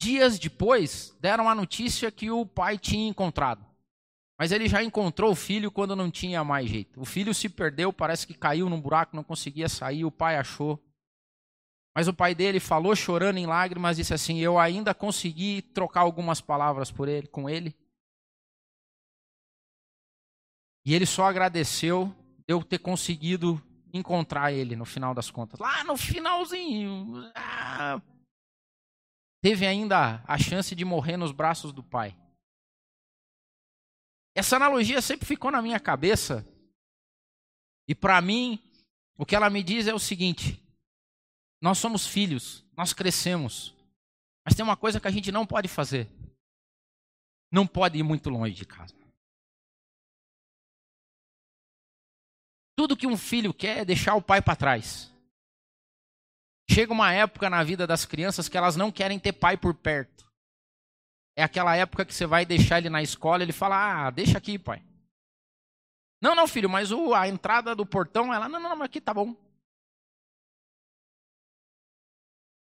Dias 0.00 0.38
depois, 0.38 1.14
deram 1.20 1.48
a 1.48 1.54
notícia 1.54 2.10
que 2.10 2.30
o 2.30 2.46
pai 2.46 2.78
tinha 2.78 3.06
encontrado. 3.06 3.66
Mas 4.38 4.50
ele 4.50 4.66
já 4.66 4.82
encontrou 4.82 5.32
o 5.32 5.36
filho 5.36 5.70
quando 5.70 5.94
não 5.94 6.10
tinha 6.10 6.42
mais 6.42 6.70
jeito. 6.70 6.98
O 6.98 7.04
filho 7.04 7.34
se 7.34 7.46
perdeu, 7.46 7.92
parece 7.92 8.26
que 8.26 8.32
caiu 8.32 8.70
num 8.70 8.80
buraco, 8.80 9.14
não 9.14 9.22
conseguia 9.22 9.68
sair, 9.68 10.06
o 10.06 10.10
pai 10.10 10.36
achou. 10.36 10.82
Mas 11.94 12.08
o 12.08 12.14
pai 12.14 12.34
dele 12.34 12.58
falou 12.58 12.96
chorando 12.96 13.36
em 13.36 13.44
lágrimas, 13.44 13.98
disse 13.98 14.14
assim: 14.14 14.38
"Eu 14.38 14.58
ainda 14.58 14.94
consegui 14.94 15.60
trocar 15.60 16.00
algumas 16.00 16.40
palavras 16.40 16.90
por 16.90 17.06
ele, 17.06 17.26
com 17.26 17.50
ele". 17.50 17.76
E 20.86 20.94
ele 20.94 21.04
só 21.04 21.24
agradeceu 21.26 22.06
de 22.38 22.54
eu 22.54 22.62
ter 22.64 22.78
conseguido 22.78 23.62
encontrar 23.92 24.52
ele 24.52 24.74
no 24.74 24.86
final 24.86 25.12
das 25.14 25.30
contas. 25.30 25.60
Lá 25.60 25.84
no 25.84 25.98
finalzinho, 25.98 27.30
ah, 27.34 28.00
teve 29.40 29.66
ainda 29.66 30.22
a 30.26 30.38
chance 30.38 30.74
de 30.74 30.84
morrer 30.84 31.16
nos 31.16 31.32
braços 31.32 31.72
do 31.72 31.82
pai. 31.82 32.16
Essa 34.34 34.56
analogia 34.56 35.02
sempre 35.02 35.26
ficou 35.26 35.50
na 35.50 35.60
minha 35.60 35.80
cabeça. 35.80 36.46
E 37.88 37.94
para 37.94 38.20
mim, 38.20 38.58
o 39.16 39.26
que 39.26 39.34
ela 39.34 39.50
me 39.50 39.62
diz 39.62 39.86
é 39.86 39.94
o 39.94 39.98
seguinte: 39.98 40.62
nós 41.60 41.78
somos 41.78 42.06
filhos, 42.06 42.64
nós 42.76 42.92
crescemos. 42.92 43.74
Mas 44.44 44.54
tem 44.54 44.64
uma 44.64 44.76
coisa 44.76 45.00
que 45.00 45.08
a 45.08 45.10
gente 45.10 45.30
não 45.30 45.46
pode 45.46 45.68
fazer. 45.68 46.08
Não 47.52 47.66
pode 47.66 47.98
ir 47.98 48.02
muito 48.02 48.30
longe 48.30 48.54
de 48.54 48.64
casa. 48.64 48.94
Tudo 52.76 52.96
que 52.96 53.06
um 53.06 53.16
filho 53.16 53.52
quer 53.52 53.78
é 53.78 53.84
deixar 53.84 54.14
o 54.14 54.22
pai 54.22 54.40
para 54.40 54.56
trás. 54.56 55.09
Chega 56.72 56.92
uma 56.92 57.12
época 57.12 57.50
na 57.50 57.64
vida 57.64 57.84
das 57.84 58.04
crianças 58.04 58.48
que 58.48 58.56
elas 58.56 58.76
não 58.76 58.92
querem 58.92 59.18
ter 59.18 59.32
pai 59.32 59.56
por 59.56 59.74
perto. 59.74 60.30
É 61.36 61.42
aquela 61.42 61.74
época 61.74 62.04
que 62.04 62.14
você 62.14 62.26
vai 62.26 62.46
deixar 62.46 62.78
ele 62.78 62.88
na 62.88 63.02
escola, 63.02 63.42
ele 63.42 63.52
fala: 63.52 64.06
"Ah, 64.06 64.10
deixa 64.10 64.38
aqui, 64.38 64.56
pai". 64.56 64.80
Não, 66.22 66.32
não, 66.32 66.46
filho, 66.46 66.70
mas 66.70 66.92
o, 66.92 67.12
a 67.12 67.26
entrada 67.26 67.74
do 67.74 67.84
portão, 67.84 68.32
ela: 68.32 68.48
"Não, 68.48 68.60
não, 68.60 68.76
não, 68.76 68.84
aqui 68.84 69.00
tá 69.00 69.12
bom". 69.12 69.34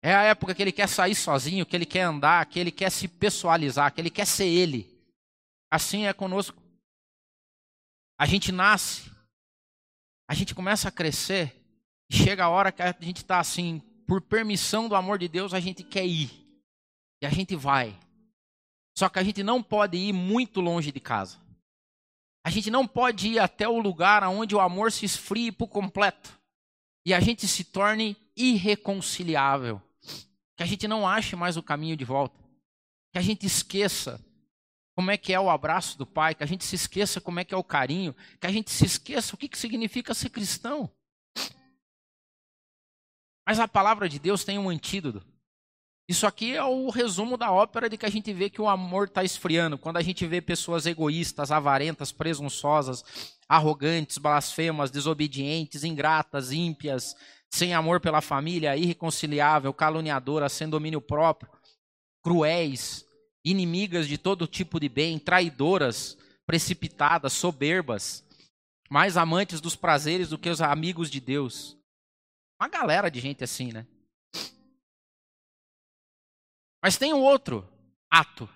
É 0.03 0.15
a 0.15 0.25
época 0.25 0.55
que 0.55 0.61
ele 0.61 0.73
quer 0.73 0.91
sair 0.91 1.15
sozinho, 1.15 1.65
que 1.65 1.75
ele 1.75 1.87
quer 1.87 2.03
andar, 2.03 2.45
que 2.45 2.59
ele 2.59 2.71
quer 2.71 2.91
se 2.91 3.09
pessoalizar, 3.09 3.93
que 3.95 4.01
ele 4.01 4.11
quer 4.11 4.27
ser 4.27 4.47
ele. 4.47 4.95
Assim 5.71 6.05
é 6.05 6.13
conosco. 6.13 6.63
A 8.19 8.27
gente 8.27 8.53
nasce, 8.53 9.11
a 10.29 10.35
gente 10.35 10.55
começa 10.55 10.89
a 10.89 10.93
crescer 10.93 11.66
chega 12.11 12.45
a 12.45 12.49
hora 12.49 12.73
que 12.73 12.83
a 12.83 12.95
gente 13.01 13.19
está 13.19 13.41
assim, 13.41 13.83
por 14.07 14.21
permissão 14.21 14.89
do 14.89 14.95
amor 14.95 15.19
de 15.19 15.29
Deus, 15.29 15.53
a 15.53 15.61
gente 15.61 15.83
quer 15.83 16.07
ir. 16.07 16.31
E 17.21 17.27
a 17.27 17.31
gente 17.31 17.57
vai. 17.57 17.99
Só 18.97 19.09
que 19.09 19.19
a 19.19 19.23
gente 19.23 19.43
não 19.43 19.63
pode 19.63 19.97
ir 19.97 20.13
muito 20.13 20.61
longe 20.61 20.93
de 20.93 21.01
casa. 21.01 21.39
A 22.45 22.51
gente 22.51 22.71
não 22.71 22.87
pode 22.87 23.29
ir 23.29 23.39
até 23.39 23.69
o 23.69 23.79
lugar 23.79 24.23
onde 24.25 24.55
o 24.55 24.61
amor 24.61 24.93
se 24.93 25.05
esfrie 25.05 25.51
por 25.51 25.69
completo. 25.69 26.33
E 27.05 27.13
a 27.13 27.21
gente 27.21 27.47
se 27.49 27.65
torne 27.65 28.17
irreconciliável. 28.37 29.83
Que 30.57 30.63
a 30.63 30.67
gente 30.67 30.87
não 30.87 31.07
ache 31.07 31.35
mais 31.37 31.57
o 31.57 31.63
caminho 31.63 31.97
de 31.97 32.05
volta. 32.05 32.39
Que 33.13 33.19
a 33.19 33.23
gente 33.23 33.45
esqueça 33.45 34.25
como 34.95 35.11
é 35.11 35.19
que 35.19 35.33
é 35.33 35.39
o 35.39 35.51
abraço 35.51 35.99
do 35.99 36.07
pai, 36.07 36.35
que 36.35 36.43
a 36.43 36.47
gente 36.47 36.65
se 36.65 36.75
esqueça 36.75 37.21
como 37.21 37.39
é 37.39 37.45
que 37.45 37.53
é 37.53 37.57
o 37.57 37.63
carinho, 37.63 38.17
que 38.41 38.47
a 38.47 38.51
gente 38.51 38.71
se 38.71 38.87
esqueça 38.87 39.35
o 39.35 39.39
que, 39.39 39.47
que 39.47 39.59
significa 39.59 40.15
ser 40.15 40.31
cristão. 40.31 40.91
Mas 43.47 43.61
a 43.61 43.69
palavra 43.69 44.09
de 44.09 44.19
Deus 44.19 44.43
tem 44.43 44.59
um 44.59 44.69
antídoto. 44.69 45.25
Isso 46.09 46.27
aqui 46.27 46.55
é 46.55 46.65
o 46.65 46.89
resumo 46.89 47.37
da 47.37 47.51
ópera 47.51 47.89
de 47.89 47.97
que 47.97 48.07
a 48.07 48.11
gente 48.11 48.33
vê 48.33 48.49
que 48.49 48.61
o 48.61 48.69
amor 48.69 49.09
está 49.09 49.25
esfriando. 49.25 49.77
Quando 49.77 49.97
a 49.97 50.03
gente 50.03 50.25
vê 50.27 50.41
pessoas 50.41 50.87
egoístas, 50.87 51.51
avarentas, 51.51 52.13
presunçosas, 52.13 53.05
arrogantes, 53.49 54.19
blasfemas, 54.19 54.91
desobedientes, 54.91 55.83
ingratas, 55.83 56.53
ímpias, 56.53 57.17
sem 57.51 57.75
amor 57.75 58.01
pela 58.01 58.21
família, 58.21 58.77
irreconciliável, 58.77 59.73
caluniadoras, 59.73 60.53
sem 60.53 60.69
domínio 60.69 61.01
próprio, 61.01 61.51
cruéis, 62.23 63.05
inimigas 63.45 64.07
de 64.07 64.19
todo 64.19 64.47
tipo 64.47 64.79
de 64.79 64.89
bem, 64.89 65.19
traidoras, 65.19 66.17
precipitadas, 66.47 67.33
soberbas, 67.33 68.25
mais 68.89 69.17
amantes 69.17 69.61
dos 69.61 69.75
prazeres 69.75 70.29
do 70.29 70.39
que 70.39 70.49
os 70.49 70.61
amigos 70.61 71.11
de 71.11 71.21
Deus. 71.21 71.76
Uma 72.61 72.69
galera 72.69 73.11
de 73.11 73.21
gente 73.21 73.45
assim, 73.45 73.73
né? 73.73 73.87
Mas 76.83 76.97
tem 76.97 77.13
um 77.13 77.23
outro 77.23 77.69
ato, 78.11 78.49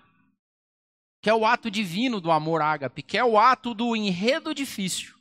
que 1.21 1.29
é 1.29 1.33
o 1.33 1.45
ato 1.45 1.69
divino 1.69 2.19
do 2.19 2.31
amor 2.31 2.61
ágape, 2.61 3.03
que 3.03 3.17
é 3.17 3.23
o 3.23 3.37
ato 3.37 3.73
do 3.73 3.95
enredo 3.95 4.55
difícil. 4.55 5.19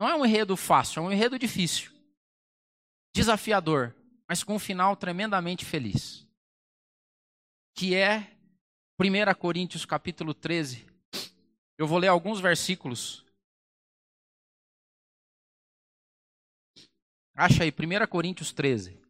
Não 0.00 0.08
é 0.08 0.14
um 0.14 0.24
enredo 0.24 0.56
fácil, 0.56 1.00
é 1.00 1.02
um 1.06 1.12
enredo 1.12 1.38
difícil. 1.38 1.92
Desafiador, 3.14 3.94
mas 4.28 4.42
com 4.42 4.54
um 4.54 4.58
final 4.58 4.96
tremendamente 4.96 5.64
feliz. 5.64 6.26
Que 7.74 7.94
é 7.94 8.36
1 8.98 9.34
Coríntios 9.38 9.84
capítulo 9.84 10.34
13. 10.34 10.86
Eu 11.76 11.86
vou 11.86 11.98
ler 11.98 12.08
alguns 12.08 12.40
versículos 12.40 13.24
Acha 17.40 17.62
aí, 17.62 17.70
1 17.70 18.10
Coríntios 18.10 18.52
13. 18.52 19.00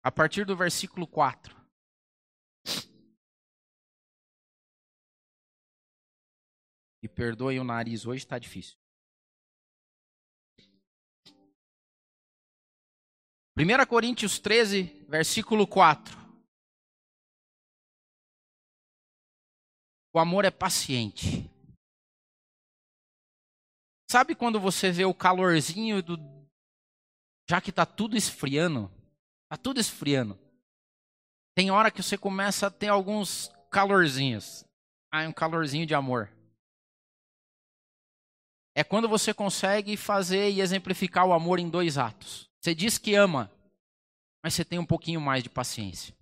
A 0.00 0.12
partir 0.12 0.46
do 0.46 0.56
versículo 0.56 1.04
4. 1.04 1.56
E 7.02 7.08
perdoe 7.08 7.58
o 7.58 7.64
nariz, 7.64 8.06
hoje 8.06 8.22
está 8.22 8.38
difícil. 8.38 8.78
1 13.58 13.84
Coríntios 13.88 14.38
13, 14.38 15.04
versículo 15.08 15.66
4. 15.66 16.16
O 20.14 20.20
amor 20.20 20.44
é 20.44 20.50
paciente. 20.52 21.50
Sabe 24.08 24.36
quando 24.36 24.60
você 24.60 24.92
vê 24.92 25.04
o 25.04 25.12
calorzinho 25.12 26.00
do, 26.00 26.35
já 27.48 27.60
que 27.60 27.70
está 27.70 27.86
tudo 27.86 28.16
esfriando, 28.16 28.90
está 29.44 29.56
tudo 29.56 29.80
esfriando. 29.80 30.38
Tem 31.54 31.70
hora 31.70 31.90
que 31.90 32.02
você 32.02 32.18
começa 32.18 32.66
a 32.66 32.70
ter 32.70 32.88
alguns 32.88 33.50
calorzinhos. 33.70 34.64
Ah, 35.10 35.22
um 35.22 35.32
calorzinho 35.32 35.86
de 35.86 35.94
amor. 35.94 36.30
É 38.74 38.84
quando 38.84 39.08
você 39.08 39.32
consegue 39.32 39.96
fazer 39.96 40.50
e 40.50 40.60
exemplificar 40.60 41.24
o 41.24 41.32
amor 41.32 41.58
em 41.58 41.70
dois 41.70 41.96
atos. 41.96 42.50
Você 42.60 42.74
diz 42.74 42.98
que 42.98 43.14
ama, 43.14 43.50
mas 44.44 44.52
você 44.52 44.64
tem 44.64 44.78
um 44.78 44.84
pouquinho 44.84 45.20
mais 45.20 45.42
de 45.42 45.48
paciência. 45.48 46.14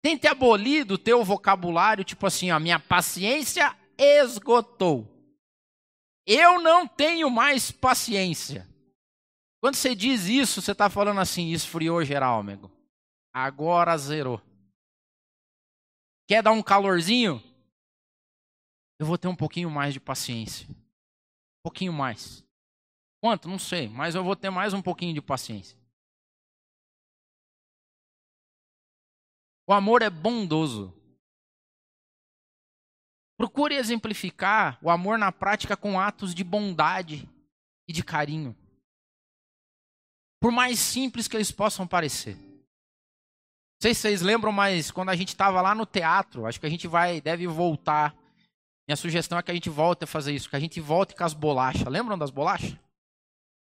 Tente 0.00 0.28
abolir 0.28 0.84
do 0.84 0.98
teu 0.98 1.24
vocabulário, 1.24 2.04
tipo 2.04 2.26
assim, 2.26 2.50
a 2.50 2.60
minha 2.60 2.78
paciência 2.78 3.76
esgotou. 3.98 5.08
Eu 6.26 6.60
não 6.60 6.86
tenho 6.86 7.28
mais 7.30 7.72
paciência. 7.72 8.71
Quando 9.62 9.76
você 9.76 9.94
diz 9.94 10.24
isso, 10.24 10.60
você 10.60 10.72
está 10.72 10.90
falando 10.90 11.20
assim, 11.20 11.52
esfriou 11.52 12.04
geral, 12.04 12.40
amigo. 12.40 12.68
Agora 13.32 13.96
zerou. 13.96 14.42
Quer 16.26 16.42
dar 16.42 16.50
um 16.50 16.60
calorzinho? 16.60 17.40
Eu 18.98 19.06
vou 19.06 19.16
ter 19.16 19.28
um 19.28 19.36
pouquinho 19.36 19.70
mais 19.70 19.94
de 19.94 20.00
paciência. 20.00 20.66
Um 20.68 21.62
pouquinho 21.62 21.92
mais. 21.92 22.44
Quanto? 23.20 23.46
Não 23.46 23.56
sei, 23.56 23.88
mas 23.88 24.16
eu 24.16 24.24
vou 24.24 24.34
ter 24.34 24.50
mais 24.50 24.74
um 24.74 24.82
pouquinho 24.82 25.14
de 25.14 25.22
paciência. 25.22 25.78
O 29.64 29.72
amor 29.72 30.02
é 30.02 30.10
bondoso. 30.10 30.92
Procure 33.36 33.76
exemplificar 33.76 34.76
o 34.82 34.90
amor 34.90 35.16
na 35.18 35.30
prática 35.30 35.76
com 35.76 36.00
atos 36.00 36.34
de 36.34 36.42
bondade 36.42 37.28
e 37.86 37.92
de 37.92 38.02
carinho 38.02 38.60
por 40.42 40.50
mais 40.50 40.80
simples 40.80 41.28
que 41.28 41.36
eles 41.36 41.52
possam 41.52 41.86
parecer. 41.86 42.34
Não 42.34 43.80
sei 43.80 43.94
se 43.94 44.00
vocês 44.00 44.22
lembram, 44.22 44.50
mas 44.50 44.90
quando 44.90 45.10
a 45.10 45.14
gente 45.14 45.28
estava 45.28 45.62
lá 45.62 45.72
no 45.72 45.86
teatro, 45.86 46.46
acho 46.46 46.58
que 46.58 46.66
a 46.66 46.68
gente 46.68 46.88
vai, 46.88 47.20
deve 47.20 47.46
voltar. 47.46 48.12
Minha 48.88 48.96
sugestão 48.96 49.38
é 49.38 49.42
que 49.42 49.52
a 49.52 49.54
gente 49.54 49.70
volte 49.70 50.02
a 50.02 50.06
fazer 50.06 50.34
isso, 50.34 50.50
que 50.50 50.56
a 50.56 50.60
gente 50.60 50.80
volte 50.80 51.14
com 51.14 51.22
as 51.22 51.32
bolachas. 51.32 51.86
Lembram 51.86 52.18
das 52.18 52.30
bolachas? 52.30 52.76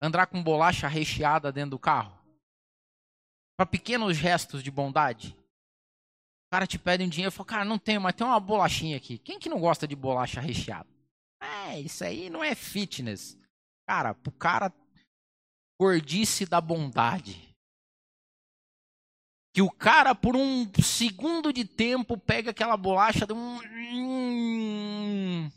Andar 0.01 0.29
com 0.29 0.41
bolacha 0.41 0.87
recheada 0.87 1.51
dentro 1.51 1.71
do 1.71 1.79
carro. 1.81 2.17
Para 3.57 3.67
pequenos 3.67 4.17
gestos 4.17 4.63
de 4.63 4.71
bondade. 4.71 5.37
O 6.47 6.55
cara 6.55 6.67
te 6.67 6.79
pede 6.79 7.03
um 7.03 7.09
dinheiro 7.09 7.33
e 7.33 7.37
fala, 7.37 7.49
cara, 7.49 7.65
não 7.65 7.79
tenho, 7.79 8.01
mas 8.01 8.15
tem 8.15 8.25
uma 8.25 8.39
bolachinha 8.39 8.97
aqui. 8.97 9.19
Quem 9.19 9.41
que 9.41 9.49
não 9.49 9.59
gosta 9.59 9.87
de 9.89 9.97
bolacha 9.97 10.41
recheada? 10.41 10.89
É, 11.41 11.81
isso 11.81 12.05
aí 12.05 12.31
não 12.31 12.43
é 12.43 12.55
fitness. 12.55 13.37
Cara, 13.85 14.15
pro 14.15 14.31
cara 14.31 14.73
gordice 15.83 16.47
da 16.47 16.61
bondade. 16.61 17.53
Que 19.53 19.61
o 19.61 19.69
cara, 19.69 20.15
por 20.15 20.37
um 20.37 20.71
segundo 20.81 21.53
de 21.53 21.65
tempo, 21.65 22.17
pega 22.17 22.53
aquela 22.53 22.77
bolacha. 22.77 23.27
De 23.27 23.33
um... 23.33 25.51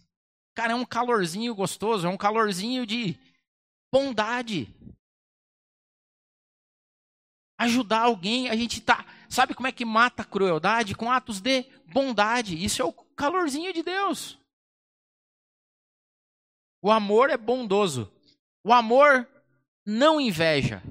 Cara, 0.56 0.74
é 0.74 0.76
um 0.76 0.84
calorzinho 0.84 1.54
gostoso, 1.54 2.08
é 2.08 2.10
um 2.10 2.18
calorzinho 2.18 2.88
de 2.88 3.16
bondade. 3.94 4.68
Ajudar 7.60 8.02
alguém, 8.02 8.50
a 8.50 8.56
gente 8.56 8.82
tá. 8.82 9.06
Sabe 9.30 9.54
como 9.54 9.68
é 9.68 9.72
que 9.72 9.86
mata 9.86 10.24
a 10.24 10.26
crueldade? 10.26 10.96
Com 10.96 11.12
atos 11.12 11.40
de 11.40 11.62
bondade. 11.94 12.62
Isso 12.62 12.82
é 12.82 12.86
o 12.86 12.92
calorzinho 12.92 13.72
de 13.72 13.84
Deus. 13.84 14.40
O 16.82 16.92
amor 16.92 17.30
é 17.30 17.38
bondoso. 17.38 18.12
O 18.64 18.74
amor 18.74 19.30
não 19.86 20.19
inveja. 20.19 20.82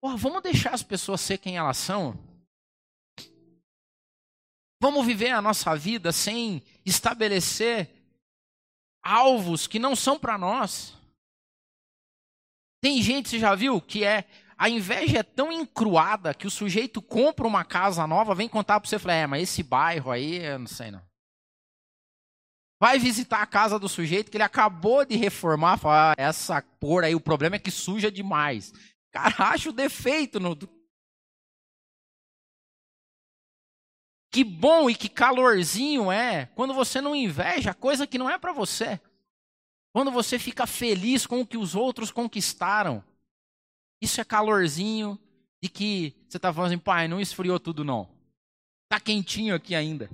Vamos 0.00 0.42
deixar 0.42 0.72
as 0.72 0.82
pessoas 0.82 1.20
ser 1.20 1.38
quem 1.38 1.56
elas 1.56 1.76
são? 1.76 2.16
Vamos 4.80 5.04
viver 5.04 5.30
a 5.30 5.42
nossa 5.42 5.74
vida 5.74 6.12
sem 6.12 6.62
estabelecer 6.84 7.90
alvos 9.02 9.66
que 9.66 9.78
não 9.78 9.96
são 9.96 10.18
para 10.18 10.38
nós. 10.38 10.94
Tem 12.80 13.02
gente, 13.02 13.28
você 13.28 13.38
já 13.38 13.54
viu, 13.54 13.80
que 13.80 14.04
é 14.04 14.28
a 14.56 14.68
inveja 14.68 15.18
é 15.18 15.22
tão 15.22 15.50
encruada 15.50 16.32
que 16.32 16.46
o 16.46 16.50
sujeito 16.50 17.02
compra 17.02 17.46
uma 17.46 17.64
casa 17.64 18.06
nova, 18.06 18.34
vem 18.34 18.48
contar 18.48 18.80
para 18.80 18.88
você, 18.88 18.98
fala, 18.98 19.14
é, 19.14 19.26
mas 19.26 19.42
esse 19.42 19.62
bairro 19.62 20.10
aí, 20.10 20.36
eu 20.36 20.58
não 20.58 20.66
sei 20.66 20.90
não. 20.90 21.02
Vai 22.78 22.98
visitar 22.98 23.40
a 23.40 23.46
casa 23.46 23.78
do 23.78 23.88
sujeito 23.88 24.30
que 24.30 24.36
ele 24.36 24.44
acabou 24.44 25.04
de 25.04 25.16
reformar, 25.16 25.78
fala, 25.78 26.12
ah, 26.12 26.14
essa 26.18 26.60
cor 26.60 27.04
aí, 27.04 27.14
o 27.14 27.20
problema 27.20 27.56
é 27.56 27.58
que 27.58 27.70
suja 27.70 28.10
demais. 28.10 28.72
Cara, 29.10 29.34
acha 29.52 29.70
o 29.70 29.72
defeito 29.72 30.38
no. 30.38 30.56
Que 34.30 34.44
bom 34.44 34.90
e 34.90 34.94
que 34.94 35.08
calorzinho 35.08 36.12
é 36.12 36.46
quando 36.54 36.74
você 36.74 37.00
não 37.00 37.16
inveja 37.16 37.72
coisa 37.72 38.06
que 38.06 38.18
não 38.18 38.28
é 38.28 38.38
para 38.38 38.52
você. 38.52 39.00
Quando 39.94 40.10
você 40.10 40.38
fica 40.38 40.66
feliz 40.66 41.26
com 41.26 41.40
o 41.40 41.46
que 41.46 41.56
os 41.56 41.74
outros 41.74 42.10
conquistaram. 42.10 43.02
Isso 44.02 44.20
é 44.20 44.24
calorzinho 44.24 45.18
de 45.62 45.70
que 45.70 46.14
você 46.28 46.36
está 46.36 46.52
falando 46.52 46.72
assim, 46.72 46.78
pai, 46.78 47.08
não 47.08 47.18
esfriou 47.18 47.58
tudo 47.58 47.82
não. 47.82 48.06
Tá 48.90 49.00
quentinho 49.00 49.54
aqui 49.54 49.74
ainda. 49.74 50.10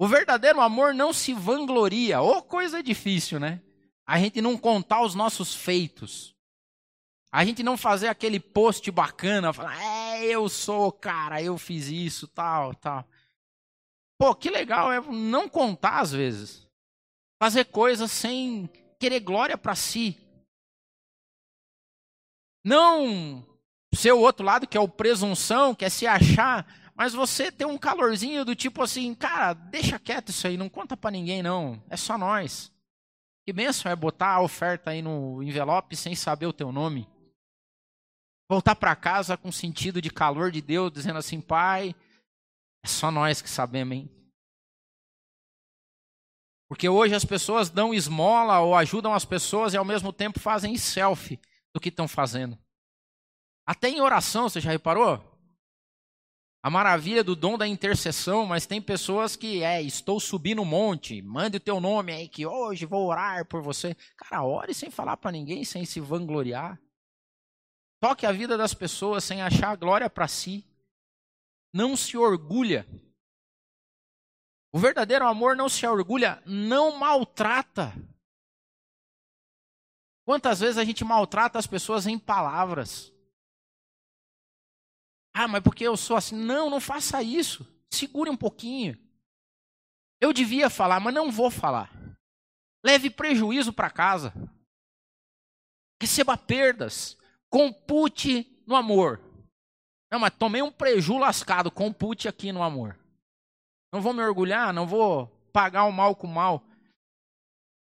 O 0.00 0.08
verdadeiro 0.08 0.62
amor 0.62 0.94
não 0.94 1.12
se 1.12 1.34
vangloria. 1.34 2.22
Ô, 2.22 2.38
oh, 2.38 2.42
coisa 2.42 2.82
difícil, 2.82 3.38
né? 3.38 3.60
A 4.06 4.18
gente 4.18 4.40
não 4.40 4.56
contar 4.56 5.02
os 5.02 5.14
nossos 5.14 5.54
feitos. 5.54 6.34
A 7.30 7.44
gente 7.44 7.62
não 7.62 7.76
fazer 7.76 8.08
aquele 8.08 8.40
post 8.40 8.90
bacana, 8.90 9.52
falar, 9.52 9.78
é, 9.78 10.24
eu 10.24 10.48
sou, 10.48 10.90
cara, 10.90 11.42
eu 11.42 11.58
fiz 11.58 11.88
isso, 11.88 12.26
tal, 12.26 12.74
tal. 12.76 13.06
Pô, 14.18 14.34
que 14.34 14.48
legal 14.48 14.90
é 14.90 15.02
não 15.02 15.50
contar 15.50 16.00
às 16.00 16.12
vezes. 16.12 16.66
Fazer 17.38 17.66
coisas 17.66 18.10
sem 18.10 18.70
querer 18.98 19.20
glória 19.20 19.58
para 19.58 19.74
si. 19.74 20.18
Não 22.64 23.46
ser 23.94 24.12
o 24.12 24.20
outro 24.20 24.46
lado, 24.46 24.66
que 24.66 24.78
é 24.78 24.80
o 24.80 24.88
presunção, 24.88 25.74
que 25.74 25.84
é 25.84 25.90
se 25.90 26.06
achar, 26.06 26.89
mas 26.94 27.12
você 27.12 27.50
ter 27.50 27.64
um 27.64 27.78
calorzinho 27.78 28.44
do 28.44 28.54
tipo 28.54 28.82
assim, 28.82 29.14
cara, 29.14 29.54
deixa 29.54 29.98
quieto 29.98 30.28
isso 30.28 30.46
aí, 30.46 30.56
não 30.56 30.68
conta 30.68 30.96
para 30.96 31.10
ninguém 31.10 31.42
não, 31.42 31.82
é 31.88 31.96
só 31.96 32.18
nós. 32.18 32.72
Que 33.46 33.52
benção 33.52 33.90
é 33.90 33.96
botar 33.96 34.34
a 34.34 34.42
oferta 34.42 34.90
aí 34.90 35.02
no 35.02 35.42
envelope 35.42 35.96
sem 35.96 36.14
saber 36.14 36.46
o 36.46 36.52
teu 36.52 36.70
nome. 36.70 37.08
Voltar 38.48 38.74
para 38.74 38.96
casa 38.96 39.36
com 39.36 39.50
sentido 39.50 40.02
de 40.02 40.10
calor 40.10 40.50
de 40.50 40.60
Deus, 40.60 40.92
dizendo 40.92 41.18
assim, 41.18 41.40
pai, 41.40 41.94
é 42.84 42.88
só 42.88 43.10
nós 43.10 43.40
que 43.40 43.48
sabemos, 43.48 43.96
hein? 43.96 44.10
Porque 46.68 46.88
hoje 46.88 47.14
as 47.14 47.24
pessoas 47.24 47.68
dão 47.68 47.92
esmola 47.92 48.60
ou 48.60 48.76
ajudam 48.76 49.12
as 49.12 49.24
pessoas 49.24 49.74
e 49.74 49.76
ao 49.76 49.84
mesmo 49.84 50.12
tempo 50.12 50.38
fazem 50.38 50.76
selfie 50.76 51.40
do 51.74 51.80
que 51.80 51.88
estão 51.88 52.06
fazendo. 52.06 52.56
Até 53.66 53.88
em 53.88 54.00
oração, 54.00 54.48
você 54.48 54.60
já 54.60 54.70
reparou? 54.70 55.29
A 56.62 56.68
maravilha 56.68 57.24
do 57.24 57.34
dom 57.34 57.56
da 57.56 57.66
intercessão, 57.66 58.44
mas 58.44 58.66
tem 58.66 58.82
pessoas 58.82 59.34
que 59.34 59.62
é, 59.62 59.80
estou 59.80 60.20
subindo 60.20 60.60
um 60.60 60.66
monte, 60.66 61.22
mande 61.22 61.56
o 61.56 61.60
teu 61.60 61.80
nome 61.80 62.12
aí 62.12 62.28
que 62.28 62.44
hoje 62.44 62.84
vou 62.84 63.06
orar 63.06 63.46
por 63.46 63.62
você. 63.62 63.96
Cara, 64.14 64.44
ore 64.44 64.74
sem 64.74 64.90
falar 64.90 65.16
para 65.16 65.32
ninguém, 65.32 65.64
sem 65.64 65.86
se 65.86 66.00
vangloriar. 66.00 66.78
Toque 67.98 68.26
a 68.26 68.32
vida 68.32 68.58
das 68.58 68.74
pessoas 68.74 69.24
sem 69.24 69.40
achar 69.40 69.74
glória 69.76 70.10
para 70.10 70.28
si. 70.28 70.66
Não 71.72 71.96
se 71.96 72.18
orgulha. 72.18 72.86
O 74.72 74.78
verdadeiro 74.78 75.26
amor 75.26 75.56
não 75.56 75.68
se 75.68 75.86
orgulha, 75.86 76.42
não 76.44 76.98
maltrata. 76.98 77.92
Quantas 80.26 80.60
vezes 80.60 80.76
a 80.76 80.84
gente 80.84 81.04
maltrata 81.04 81.58
as 81.58 81.66
pessoas 81.66 82.06
em 82.06 82.18
palavras? 82.18 83.12
Ah, 85.42 85.48
mas 85.48 85.62
porque 85.62 85.84
eu 85.84 85.96
sou 85.96 86.18
assim? 86.18 86.36
Não, 86.36 86.68
não 86.68 86.82
faça 86.82 87.22
isso. 87.22 87.66
Segure 87.90 88.28
um 88.28 88.36
pouquinho. 88.36 88.94
Eu 90.20 90.34
devia 90.34 90.68
falar, 90.68 91.00
mas 91.00 91.14
não 91.14 91.32
vou 91.32 91.50
falar. 91.50 91.90
Leve 92.84 93.08
prejuízo 93.08 93.72
para 93.72 93.88
casa. 93.88 94.34
Receba 95.98 96.36
perdas. 96.36 97.16
Compute 97.48 98.62
no 98.66 98.76
amor. 98.76 99.18
Não, 100.12 100.18
mas 100.18 100.34
tomei 100.36 100.60
um 100.60 100.70
preju 100.70 101.16
lascado. 101.16 101.70
Compute 101.70 102.28
aqui 102.28 102.52
no 102.52 102.62
amor. 102.62 102.98
Não 103.90 104.02
vou 104.02 104.12
me 104.12 104.22
orgulhar, 104.22 104.74
não 104.74 104.86
vou 104.86 105.26
pagar 105.54 105.84
o 105.84 105.92
mal 105.92 106.14
com 106.14 106.26
o 106.26 106.34
mal. 106.34 106.62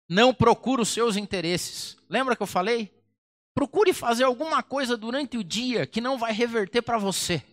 Não 0.08 0.32
procure 0.32 0.82
os 0.82 0.88
seus 0.88 1.16
interesses. 1.16 1.96
Lembra 2.08 2.36
que 2.36 2.42
eu 2.44 2.46
falei? 2.46 2.96
Procure 3.60 3.92
fazer 3.92 4.24
alguma 4.24 4.62
coisa 4.62 4.96
durante 4.96 5.36
o 5.36 5.44
dia 5.44 5.86
que 5.86 6.00
não 6.00 6.16
vai 6.16 6.32
reverter 6.32 6.80
para 6.80 6.96
você. 6.96 7.44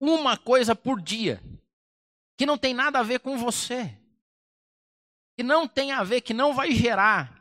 Uma 0.00 0.36
coisa 0.36 0.74
por 0.74 1.00
dia 1.00 1.40
que 2.36 2.44
não 2.44 2.58
tem 2.58 2.74
nada 2.74 2.98
a 2.98 3.04
ver 3.04 3.20
com 3.20 3.38
você. 3.38 3.96
Que 5.36 5.44
não 5.44 5.68
tem 5.68 5.92
a 5.92 6.02
ver, 6.02 6.22
que 6.22 6.34
não 6.34 6.52
vai 6.52 6.72
gerar. 6.72 7.40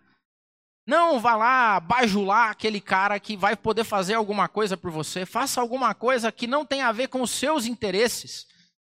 Não 0.85 1.19
vá 1.19 1.35
lá 1.35 1.79
bajular 1.79 2.51
aquele 2.51 2.79
cara 2.79 3.19
que 3.19 3.35
vai 3.35 3.55
poder 3.55 3.83
fazer 3.83 4.13
alguma 4.13 4.47
coisa 4.47 4.77
por 4.77 4.91
você. 4.91 5.25
Faça 5.25 5.59
alguma 5.59 5.95
coisa 5.95 6.31
que 6.31 6.45
não 6.45 6.63
tem 6.63 6.83
a 6.83 6.91
ver 6.91 7.07
com 7.07 7.23
os 7.23 7.31
seus 7.31 7.65
interesses. 7.65 8.45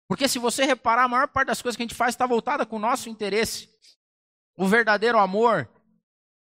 Porque 0.10 0.28
se 0.28 0.38
você 0.38 0.66
reparar, 0.66 1.06
a 1.06 1.08
maior 1.08 1.30
parte 1.30 1.48
das 1.48 1.62
coisas 1.62 1.78
que 1.78 1.84
a 1.84 1.86
gente 1.86 1.96
faz 1.96 2.14
está 2.14 2.28
voltada 2.28 2.66
com 2.66 2.76
o 2.76 2.80
nosso 2.80 3.08
interesse. 3.08 3.70
O 4.58 4.68
verdadeiro 4.68 5.18
amor 5.18 5.70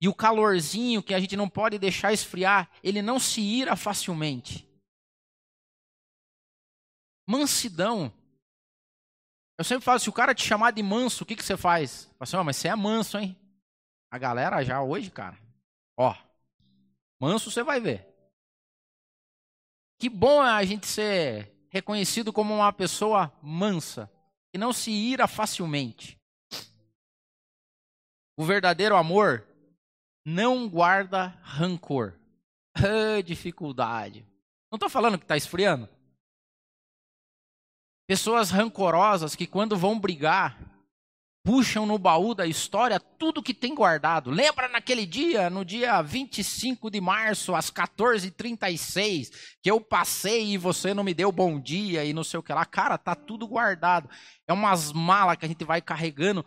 e 0.01 0.09
o 0.09 0.15
calorzinho 0.15 1.03
que 1.03 1.13
a 1.13 1.21
gente 1.21 1.37
não 1.37 1.49
pode 1.49 1.79
deixar 1.79 2.13
esfriar, 2.13 2.71
ele 2.83 3.03
não 3.03 3.21
se 3.21 3.41
ira 3.41 3.77
facilmente. 3.77 4.67
Mansidão. 7.29 8.13
Eu 9.59 9.65
sempre 9.65 9.85
falo, 9.85 10.01
se 10.01 10.09
o 10.09 10.13
cara 10.13 10.35
te 10.35 10.47
chamar 10.47 10.71
de 10.71 10.83
manso, 10.83 11.23
o 11.23 11.27
que, 11.27 11.37
que 11.37 11.45
você 11.45 11.57
faz? 11.57 12.05
Fala 12.05 12.17
assim, 12.21 12.37
oh, 12.37 12.45
mas 12.45 12.57
você 12.57 12.69
é 12.69 12.75
manso, 12.75 13.19
hein? 13.19 13.37
A 14.11 14.17
galera 14.17 14.65
já 14.65 14.83
hoje, 14.83 15.11
cara, 15.11 15.39
ó, 15.97 16.17
manso 17.21 17.51
você 17.51 17.63
vai 17.63 17.79
ver. 17.79 18.09
Que 19.99 20.09
bom 20.09 20.43
é 20.43 20.51
a 20.51 20.65
gente 20.65 20.87
ser 20.87 21.55
reconhecido 21.69 22.33
como 22.33 22.55
uma 22.55 22.73
pessoa 22.73 23.31
mansa, 23.43 24.11
que 24.51 24.59
não 24.59 24.73
se 24.73 24.91
ira 24.91 25.29
facilmente. 25.29 26.19
O 28.35 28.45
verdadeiro 28.45 28.97
amor 28.97 29.47
não 30.25 30.69
guarda 30.69 31.39
rancor. 31.43 32.15
Ah, 32.73 33.21
dificuldade. 33.21 34.25
Não 34.71 34.77
estou 34.77 34.89
falando 34.89 35.19
que 35.19 35.25
está 35.25 35.37
esfriando. 35.37 35.89
Pessoas 38.09 38.51
rancorosas 38.51 39.35
que, 39.35 39.47
quando 39.47 39.77
vão 39.77 39.99
brigar, 39.99 40.57
puxam 41.45 41.87
no 41.87 41.99
baú 41.99 42.35
da 42.35 42.47
história 42.47 43.01
tudo 43.01 43.43
que 43.43 43.55
tem 43.55 43.75
guardado. 43.75 44.31
Lembra 44.31 44.69
naquele 44.69 45.07
dia, 45.07 45.51
no 45.51 45.65
dia 45.65 46.01
25 46.01 46.91
de 46.91 47.01
março, 47.01 47.55
às 47.55 47.71
14h36, 47.71 49.31
que 49.63 49.71
eu 49.71 49.81
passei 49.81 50.53
e 50.53 50.59
você 50.59 50.93
não 50.95 51.05
me 51.05 51.15
deu 51.15 51.33
bom 51.33 51.61
dia 51.61 52.05
e 52.05 52.13
não 52.13 52.25
sei 52.25 52.39
o 52.39 52.43
que 52.43 52.53
lá. 52.53 52.65
Cara, 52.65 52.97
tá 52.99 53.15
tudo 53.15 53.47
guardado. 53.47 54.09
É 54.47 54.53
umas 54.53 54.93
malas 54.93 55.37
que 55.37 55.45
a 55.45 55.49
gente 55.49 55.65
vai 55.65 55.81
carregando. 55.81 56.45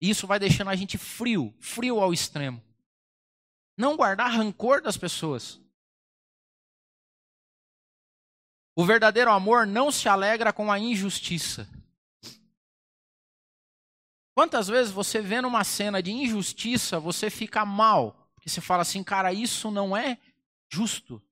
E 0.00 0.10
isso 0.10 0.26
vai 0.26 0.38
deixando 0.38 0.70
a 0.70 0.76
gente 0.76 0.98
frio, 0.98 1.54
frio 1.60 2.00
ao 2.00 2.12
extremo. 2.12 2.60
Não 3.76 3.96
guardar 3.96 4.30
rancor 4.30 4.82
das 4.82 4.96
pessoas. 4.96 5.60
O 8.74 8.84
verdadeiro 8.84 9.30
amor 9.30 9.66
não 9.66 9.90
se 9.90 10.08
alegra 10.08 10.52
com 10.52 10.70
a 10.70 10.78
injustiça. 10.78 11.68
Quantas 14.34 14.66
vezes 14.66 14.90
você 14.90 15.20
vê 15.20 15.40
numa 15.42 15.62
cena 15.62 16.02
de 16.02 16.10
injustiça, 16.10 16.98
você 16.98 17.28
fica 17.28 17.66
mal? 17.66 18.30
Porque 18.34 18.48
você 18.48 18.60
fala 18.62 18.82
assim, 18.82 19.04
cara, 19.04 19.32
isso 19.32 19.70
não 19.70 19.96
é 19.96 20.18
justo. 20.70 21.22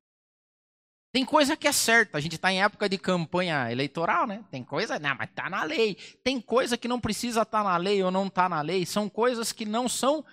Tem 1.12 1.24
coisa 1.24 1.57
que 1.57 1.66
é 1.66 1.72
certa. 1.72 2.18
A 2.18 2.20
gente 2.20 2.37
está 2.37 2.53
em 2.53 2.62
época 2.62 2.88
de 2.88 2.98
campanha 2.98 3.72
eleitoral, 3.72 4.26
né? 4.26 4.44
Tem 4.50 4.62
coisa, 4.62 4.98
não, 4.98 5.16
mas 5.16 5.29
está 5.29 5.50
na 5.50 5.64
lei. 5.64 5.96
Tem 6.22 6.40
coisa 6.40 6.76
que 6.76 6.87
não 6.87 7.00
precisa 7.00 7.42
estar 7.42 7.64
tá 7.64 7.64
na 7.64 7.76
lei 7.76 8.03
ou 8.03 8.11
não 8.11 8.26
está 8.26 8.48
na 8.48 8.61
lei. 8.61 8.87
São 8.87 9.09
coisas 9.09 9.50
que 9.50 9.64
não 9.64 9.88
são 9.88 10.24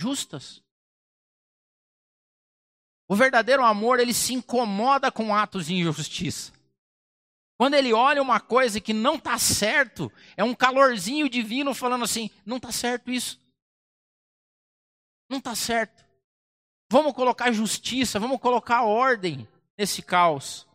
justas. 0.00 0.62
O 3.08 3.14
verdadeiro 3.14 3.64
amor, 3.64 4.00
ele 4.00 4.12
se 4.12 4.34
incomoda 4.34 5.12
com 5.12 5.34
atos 5.34 5.66
de 5.66 5.74
injustiça. 5.74 6.52
Quando 7.56 7.74
ele 7.74 7.92
olha 7.92 8.20
uma 8.20 8.38
coisa 8.40 8.80
que 8.80 8.92
não 8.92 9.14
está 9.14 9.38
certo, 9.38 10.12
é 10.36 10.44
um 10.44 10.54
calorzinho 10.54 11.28
divino 11.28 11.72
falando 11.74 12.04
assim: 12.04 12.30
não 12.44 12.56
está 12.58 12.70
certo 12.70 13.10
isso. 13.10 13.40
Não 15.28 15.38
está 15.38 15.54
certo. 15.54 16.04
Vamos 16.90 17.14
colocar 17.14 17.50
justiça, 17.52 18.20
vamos 18.20 18.40
colocar 18.40 18.82
ordem 18.82 19.48
nesse 19.76 20.02
caos. 20.02 20.66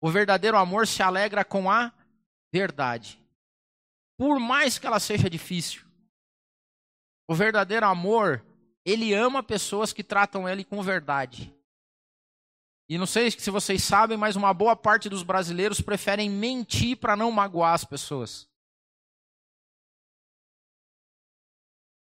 O 0.00 0.10
verdadeiro 0.10 0.56
amor 0.56 0.86
se 0.86 1.02
alegra 1.02 1.44
com 1.44 1.70
a 1.70 1.92
verdade. 2.52 3.20
Por 4.16 4.40
mais 4.40 4.78
que 4.78 4.86
ela 4.86 4.98
seja 4.98 5.30
difícil. 5.30 5.84
O 7.28 7.34
verdadeiro 7.34 7.86
amor 7.86 8.44
ele 8.84 9.14
ama 9.14 9.42
pessoas 9.42 9.92
que 9.92 10.02
tratam 10.02 10.48
ele 10.48 10.64
com 10.64 10.82
verdade. 10.82 11.54
E 12.88 12.98
não 12.98 13.06
sei 13.06 13.30
se 13.30 13.50
vocês 13.50 13.82
sabem, 13.82 14.18
mas 14.18 14.36
uma 14.36 14.52
boa 14.52 14.76
parte 14.76 15.08
dos 15.08 15.22
brasileiros 15.22 15.80
preferem 15.80 16.28
mentir 16.28 16.96
para 16.96 17.16
não 17.16 17.30
magoar 17.30 17.74
as 17.74 17.84
pessoas. 17.84 18.48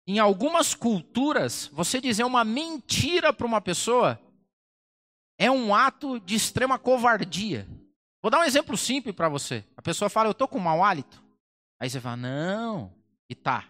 Em 0.07 0.19
algumas 0.19 0.75
culturas, 0.75 1.67
você 1.67 2.01
dizer 2.01 2.25
uma 2.25 2.45
mentira 2.45 3.33
para 3.33 3.47
uma 3.47 3.61
pessoa 3.61 4.21
é 5.39 5.51
um 5.51 5.75
ato 5.75 6.19
de 6.21 6.35
extrema 6.35 6.79
covardia. 6.79 7.67
Vou 8.23 8.31
dar 8.31 8.41
um 8.41 8.45
exemplo 8.45 8.77
simples 8.77 9.15
para 9.15 9.29
você. 9.29 9.65
A 9.77 9.83
pessoa 9.83 10.11
fala, 10.11 10.29
eu 10.29 10.33
estou 10.33 10.49
com 10.49 10.59
mau 10.59 10.85
hálito. 10.85 11.23
Aí 11.79 11.89
você 11.89 12.01
fala, 12.01 12.17
não, 12.17 12.95
e 13.29 13.35
tá. 13.35 13.69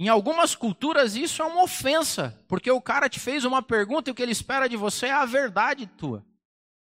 Em 0.00 0.08
algumas 0.08 0.54
culturas 0.54 1.14
isso 1.14 1.42
é 1.42 1.44
uma 1.44 1.62
ofensa, 1.62 2.34
porque 2.48 2.70
o 2.70 2.80
cara 2.80 3.06
te 3.06 3.20
fez 3.20 3.44
uma 3.44 3.62
pergunta 3.62 4.08
e 4.08 4.12
o 4.12 4.14
que 4.14 4.22
ele 4.22 4.32
espera 4.32 4.66
de 4.66 4.74
você 4.74 5.08
é 5.08 5.12
a 5.12 5.26
verdade 5.26 5.86
tua. 5.86 6.24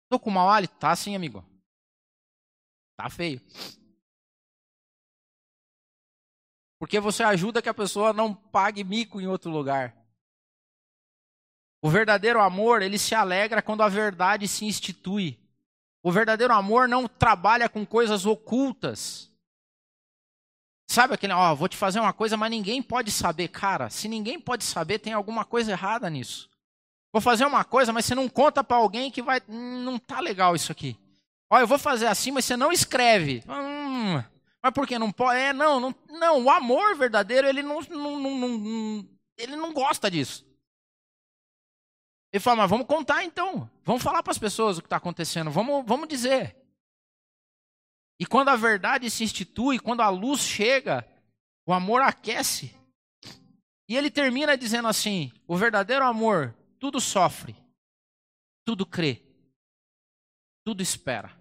Tô 0.09 0.19
com 0.19 0.31
mau 0.31 0.49
hálito? 0.49 0.75
Tá 0.77 0.97
sim, 0.97 1.15
amigo. 1.15 1.45
Tá 2.97 3.11
feio. 3.11 3.43
Porque 6.79 6.99
você 6.99 7.23
ajuda 7.23 7.61
que 7.61 7.69
a 7.69 7.75
pessoa 7.75 8.15
não 8.15 8.35
pague 8.35 8.83
mico 8.83 9.21
em 9.21 9.27
outro 9.27 9.51
lugar. 9.51 9.95
O 11.83 11.91
verdadeiro 11.91 12.41
amor, 12.41 12.81
ele 12.81 12.99
se 12.99 13.15
alegra 13.15 13.61
quando 13.61 13.83
a 13.83 13.89
verdade 13.91 14.49
se 14.49 14.65
institui. 14.65 15.39
O 16.03 16.11
verdadeiro 16.11 16.55
amor 16.55 16.89
não 16.89 17.07
trabalha 17.07 17.69
com 17.69 17.85
coisas 17.85 18.25
ocultas. 18.25 19.31
Sabe 20.95 21.13
aquele, 21.13 21.33
ó, 21.33 21.53
vou 21.57 21.69
te 21.69 21.77
fazer 21.77 21.99
uma 21.99 22.13
coisa, 22.13 22.37
mas 22.37 22.49
ninguém 22.49 22.81
pode 22.81 23.11
saber. 23.11 23.49
Cara, 23.49 23.91
se 23.91 24.07
ninguém 24.07 24.39
pode 24.39 24.63
saber, 24.63 25.01
tem 25.01 25.13
alguma 25.13 25.45
coisa 25.45 25.73
errada 25.73 26.09
nisso. 26.09 26.49
Vou 27.13 27.21
fazer 27.21 27.45
uma 27.45 27.65
coisa, 27.65 27.93
mas 27.93 28.05
você 28.05 28.15
não 28.15 28.29
conta 28.29 28.63
para 28.63 28.77
alguém 28.77 29.11
que 29.11 29.21
vai. 29.21 29.43
Hum, 29.49 29.83
não 29.83 29.99
tá 29.99 30.21
legal 30.21 30.55
isso 30.55 30.71
aqui. 30.71 30.97
Ó, 31.51 31.59
eu 31.59 31.67
vou 31.67 31.81
fazer 31.81 32.07
assim, 32.07 32.31
mas 32.31 32.45
você 32.45 32.57
não 32.57 32.71
escreve. 32.71 33.43
Hum, 33.49 34.23
mas 34.63 34.73
por 34.73 34.87
que 34.87 34.97
não 34.97 35.11
pode? 35.11 35.37
É, 35.37 35.53
não, 35.53 35.81
não, 35.81 35.95
não. 36.11 36.45
O 36.45 36.51
amor 36.51 36.95
verdadeiro, 36.95 37.49
ele 37.49 37.61
não, 37.65 37.81
não, 37.91 38.21
não, 38.21 38.39
não, 38.39 39.09
ele 39.37 39.57
não 39.57 39.73
gosta 39.73 40.09
disso. 40.09 40.47
Ele 42.33 42.41
fala, 42.41 42.59
mas 42.59 42.71
vamos 42.71 42.87
contar 42.87 43.25
então. 43.25 43.69
Vamos 43.83 44.01
falar 44.01 44.23
para 44.23 44.31
as 44.31 44.39
pessoas 44.39 44.79
o 44.79 44.81
que 44.81 44.87
está 44.87 44.99
acontecendo. 44.99 45.51
Vamos, 45.51 45.85
vamos 45.85 46.07
dizer. 46.07 46.57
E 48.25 48.27
quando 48.27 48.49
a 48.49 48.57
verdade 48.57 49.11
se 49.11 49.23
institui, 49.23 49.79
quando 49.79 50.01
a 50.01 50.09
luz 50.09 50.41
chega, 50.41 51.07
o 51.67 51.75
amor 51.75 52.01
aquece. 52.01 52.75
E 53.87 53.95
ele 53.95 54.11
termina 54.11 54.57
dizendo 54.57 54.89
assim: 54.89 55.31
o 55.47 55.55
verdadeiro 55.59 56.03
amor 56.07 56.57
tudo 56.79 57.03
sofre, 57.03 57.55
tudo 58.65 58.87
crê, 58.87 59.23
tudo 60.65 60.83
espera 60.83 61.39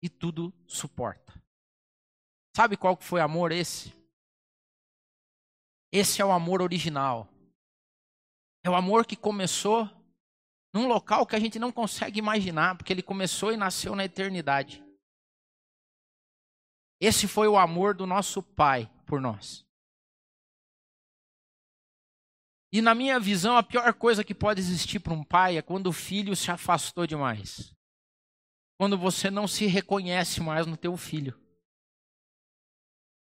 e 0.00 0.08
tudo 0.08 0.54
suporta. 0.68 1.34
Sabe 2.56 2.76
qual 2.76 2.96
foi 3.00 3.20
amor 3.20 3.50
esse? 3.50 3.92
Esse 5.90 6.22
é 6.22 6.24
o 6.24 6.30
amor 6.30 6.62
original. 6.62 7.28
É 8.62 8.70
o 8.70 8.76
amor 8.76 9.04
que 9.04 9.16
começou 9.16 9.90
num 10.72 10.86
local 10.86 11.26
que 11.26 11.34
a 11.34 11.40
gente 11.40 11.58
não 11.58 11.72
consegue 11.72 12.20
imaginar, 12.20 12.76
porque 12.76 12.92
ele 12.92 13.02
começou 13.02 13.52
e 13.52 13.56
nasceu 13.56 13.96
na 13.96 14.04
eternidade. 14.04 14.83
Esse 17.04 17.28
foi 17.28 17.46
o 17.48 17.58
amor 17.58 17.94
do 17.94 18.06
nosso 18.06 18.42
Pai 18.42 18.90
por 19.04 19.20
nós. 19.20 19.62
E 22.72 22.80
na 22.80 22.94
minha 22.94 23.20
visão, 23.20 23.58
a 23.58 23.62
pior 23.62 23.92
coisa 23.92 24.24
que 24.24 24.34
pode 24.34 24.58
existir 24.58 25.00
para 25.00 25.12
um 25.12 25.22
pai 25.22 25.58
é 25.58 25.62
quando 25.62 25.88
o 25.88 25.92
filho 25.92 26.34
se 26.34 26.50
afastou 26.50 27.06
demais. 27.06 27.76
Quando 28.78 28.96
você 28.96 29.30
não 29.30 29.46
se 29.46 29.66
reconhece 29.66 30.40
mais 30.40 30.66
no 30.66 30.78
teu 30.78 30.96
filho. 30.96 31.38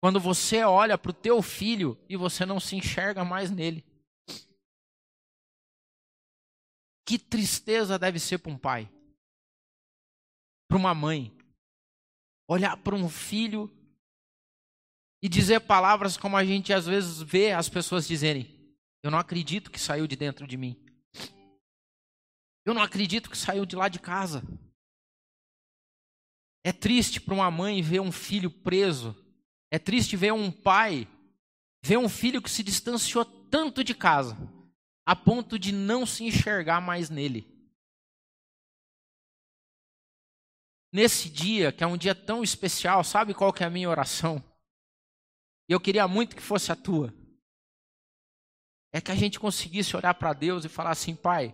Quando 0.00 0.20
você 0.20 0.62
olha 0.62 0.96
para 0.96 1.10
o 1.10 1.14
teu 1.14 1.42
filho 1.42 2.00
e 2.08 2.16
você 2.16 2.46
não 2.46 2.60
se 2.60 2.76
enxerga 2.76 3.24
mais 3.24 3.50
nele. 3.50 3.84
Que 7.04 7.18
tristeza 7.18 7.98
deve 7.98 8.20
ser 8.20 8.38
para 8.38 8.52
um 8.52 8.56
pai, 8.56 8.88
para 10.68 10.78
uma 10.78 10.94
mãe, 10.94 11.36
olhar 12.48 12.76
para 12.76 12.94
um 12.94 13.08
filho 13.08 13.70
e 15.22 15.28
dizer 15.28 15.60
palavras 15.60 16.16
como 16.16 16.36
a 16.36 16.44
gente 16.44 16.72
às 16.72 16.86
vezes 16.86 17.20
vê 17.20 17.52
as 17.52 17.68
pessoas 17.68 18.06
dizerem: 18.06 18.76
Eu 19.02 19.10
não 19.10 19.18
acredito 19.18 19.70
que 19.70 19.80
saiu 19.80 20.06
de 20.06 20.16
dentro 20.16 20.46
de 20.46 20.56
mim. 20.56 20.76
Eu 22.64 22.72
não 22.72 22.82
acredito 22.82 23.28
que 23.28 23.36
saiu 23.36 23.66
de 23.66 23.76
lá 23.76 23.88
de 23.88 23.98
casa. 23.98 24.42
É 26.64 26.72
triste 26.72 27.20
para 27.20 27.34
uma 27.34 27.50
mãe 27.50 27.82
ver 27.82 28.00
um 28.00 28.10
filho 28.10 28.50
preso 28.50 29.14
é 29.74 29.78
triste 29.78 30.16
ver 30.16 30.32
um 30.32 30.52
pai 30.52 31.08
ver 31.82 31.98
um 31.98 32.08
filho 32.08 32.40
que 32.40 32.48
se 32.48 32.62
distanciou 32.62 33.24
tanto 33.24 33.82
de 33.82 33.92
casa, 33.92 34.38
a 35.04 35.16
ponto 35.16 35.58
de 35.58 35.72
não 35.72 36.06
se 36.06 36.22
enxergar 36.22 36.80
mais 36.80 37.10
nele. 37.10 37.53
Nesse 40.94 41.28
dia, 41.28 41.72
que 41.72 41.82
é 41.82 41.86
um 41.88 41.96
dia 41.96 42.14
tão 42.14 42.44
especial, 42.44 43.02
sabe 43.02 43.34
qual 43.34 43.52
que 43.52 43.64
é 43.64 43.66
a 43.66 43.70
minha 43.70 43.90
oração? 43.90 44.36
E 45.68 45.72
eu 45.72 45.80
queria 45.80 46.06
muito 46.06 46.36
que 46.36 46.40
fosse 46.40 46.70
a 46.70 46.76
tua. 46.76 47.12
É 48.92 49.00
que 49.00 49.10
a 49.10 49.16
gente 49.16 49.40
conseguisse 49.40 49.96
olhar 49.96 50.14
para 50.14 50.32
Deus 50.32 50.64
e 50.64 50.68
falar 50.68 50.92
assim, 50.92 51.16
Pai, 51.16 51.52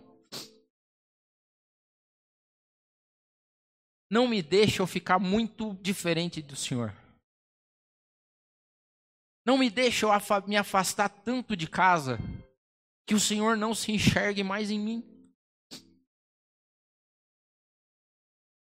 não 4.11 4.27
me 4.27 4.43
deixe 4.43 4.79
eu 4.79 4.85
ficar 4.85 5.17
muito 5.17 5.73
diferente 5.81 6.39
do 6.39 6.55
Senhor. 6.55 6.95
Não 9.43 9.57
me 9.57 9.71
deixe 9.71 10.05
eu 10.05 10.09
me 10.45 10.55
afastar 10.55 11.09
tanto 11.09 11.57
de 11.57 11.67
casa 11.67 12.19
que 13.07 13.15
o 13.15 13.19
Senhor 13.19 13.57
não 13.57 13.73
se 13.73 13.91
enxergue 13.91 14.43
mais 14.43 14.69
em 14.69 14.79
mim. 14.79 15.10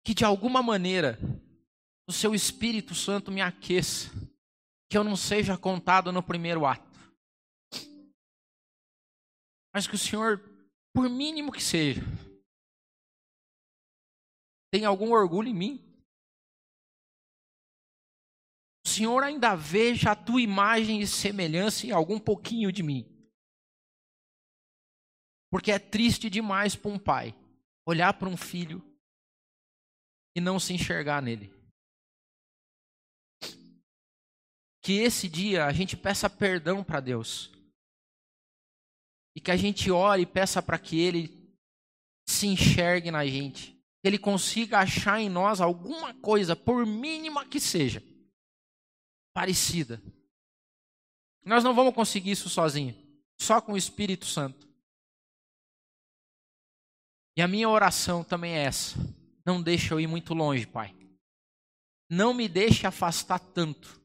Que 0.09 0.15
de 0.15 0.25
alguma 0.25 0.63
maneira 0.63 1.19
o 2.09 2.13
seu 2.15 2.35
Espírito 2.35 2.95
Santo 2.95 3.31
me 3.31 3.43
aqueça, 3.43 4.09
que 4.89 4.97
eu 4.97 5.05
não 5.05 5.15
seja 5.15 5.59
contado 5.59 6.11
no 6.11 6.23
primeiro 6.23 6.65
ato. 6.65 6.99
Mas 9.71 9.87
que 9.87 9.97
o 9.97 9.99
Senhor, 9.99 10.41
por 10.95 11.11
mínimo 11.11 11.53
que 11.53 11.63
seja, 11.63 12.01
tenha 14.73 14.89
algum 14.89 15.13
orgulho 15.13 15.51
em 15.51 15.55
mim. 15.55 16.03
Senhor 18.87 19.23
ainda 19.23 19.55
veja 19.55 20.13
a 20.13 20.17
tua 20.17 20.41
imagem 20.41 21.03
e 21.03 21.07
semelhança 21.07 21.87
em 21.87 21.91
algum 21.91 22.19
pouquinho 22.19 22.73
de 22.73 22.83
mim. 22.83 23.07
Porque 25.51 25.71
é 25.71 25.79
triste 25.79 26.31
demais 26.31 26.75
para 26.75 26.91
um 26.91 26.99
pai 26.99 27.39
olhar 27.85 28.15
para 28.15 28.27
um 28.27 28.39
filho 28.39 28.88
e 30.39 30.41
não 30.41 30.59
se 30.59 30.73
enxergar 30.73 31.21
nele. 31.21 31.53
Que 34.81 34.95
esse 34.95 35.29
dia 35.29 35.67
a 35.67 35.73
gente 35.73 35.97
peça 35.97 36.31
perdão 36.31 36.83
para 36.83 37.01
Deus. 37.01 37.51
E 39.37 39.41
que 39.41 39.51
a 39.51 39.57
gente 39.57 39.91
ore 39.91 40.23
e 40.23 40.27
peça 40.27 40.63
para 40.63 40.79
que 40.79 40.99
Ele 40.99 41.55
se 42.27 42.47
enxergue 42.47 43.11
na 43.11 43.27
gente. 43.27 43.73
Que 44.01 44.09
Ele 44.09 44.19
consiga 44.19 44.79
achar 44.79 45.21
em 45.21 45.29
nós 45.29 45.61
alguma 45.61 46.15
coisa, 46.15 46.57
por 46.57 46.87
mínima 46.87 47.45
que 47.45 47.61
seja 47.61 48.03
parecida. 49.35 50.03
Nós 51.45 51.63
não 51.63 51.75
vamos 51.75 51.95
conseguir 51.95 52.33
isso 52.33 52.49
sozinho, 52.49 52.97
só 53.41 53.61
com 53.61 53.73
o 53.73 53.77
Espírito 53.77 54.27
Santo. 54.27 54.69
E 57.37 57.43
a 57.43 57.47
minha 57.47 57.69
oração 57.69 58.25
também 58.25 58.55
é 58.55 58.65
essa. 58.65 58.99
Não 59.49 59.63
deixe 59.63 59.95
eu 59.95 59.99
ir 59.99 60.07
muito 60.07 60.35
longe, 60.35 60.67
Pai. 60.67 60.95
Não 62.11 62.35
me 62.35 62.47
deixe 62.47 62.87
afastar 62.87 63.39
tanto 63.39 63.99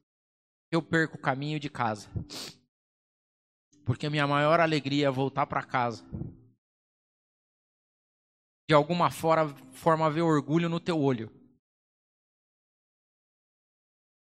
que 0.70 0.74
eu 0.74 0.80
perco 0.80 1.18
o 1.18 1.20
caminho 1.20 1.60
de 1.60 1.68
casa. 1.68 2.08
Porque 3.84 4.08
minha 4.08 4.26
maior 4.26 4.58
alegria 4.58 5.08
é 5.08 5.10
voltar 5.10 5.44
para 5.46 5.62
casa. 5.62 6.02
De 8.66 8.74
alguma 8.74 9.10
forma, 9.10 10.10
ver 10.10 10.22
orgulho 10.22 10.70
no 10.70 10.80
teu 10.80 10.98
olho 10.98 11.30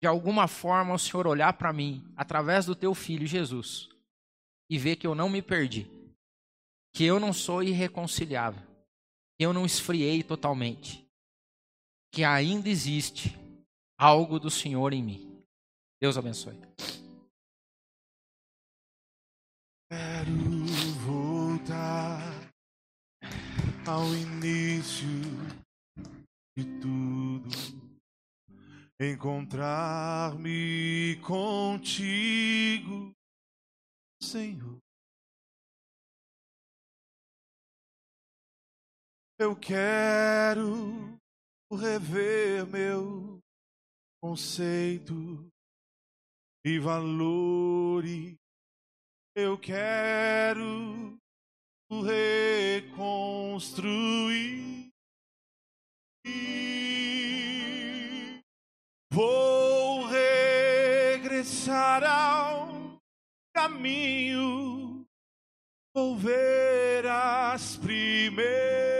de 0.01 0.07
alguma 0.07 0.47
forma 0.47 0.93
o 0.95 0.97
Senhor 0.97 1.27
olhar 1.27 1.53
para 1.53 1.73
mim 1.73 2.03
através 2.15 2.65
do 2.65 2.73
teu 2.73 2.95
filho 2.95 3.27
Jesus 3.27 3.87
e 4.69 4.77
ver 4.77 4.95
que 4.95 5.05
eu 5.05 5.13
não 5.13 5.29
me 5.29 5.41
perdi, 5.41 5.91
que 6.95 7.03
eu 7.03 7.19
não 7.19 7.31
sou 7.31 7.61
irreconciliável, 7.61 8.70
eu 9.41 9.53
não 9.53 9.65
esfriei 9.65 10.23
totalmente, 10.23 11.05
que 12.13 12.23
ainda 12.23 12.69
existe 12.69 13.37
algo 13.97 14.39
do 14.39 14.49
Senhor 14.49 14.93
em 14.93 15.03
mim. 15.03 15.43
Deus 16.01 16.17
abençoe. 16.17 16.57
Quero 19.89 20.65
voltar 21.05 22.51
ao 23.87 24.07
início 24.15 25.07
de 26.57 26.63
tudo 26.79 27.81
encontrar-me 29.01 31.15
contigo, 31.23 33.11
Senhor. 34.21 34.80
Eu 39.41 39.55
quero 39.55 41.17
rever 41.73 42.63
meu 42.67 43.39
conceito 44.21 45.49
e 46.63 46.77
valores 46.77 48.35
Eu 49.35 49.57
quero 49.57 51.17
reconstruir. 53.49 54.91
Vou 59.11 60.05
regressar 60.05 62.03
ao 62.03 62.99
caminho, 63.55 65.03
vou 65.95 66.15
ver 66.15 67.07
as 67.07 67.75
primeiras 67.77 68.90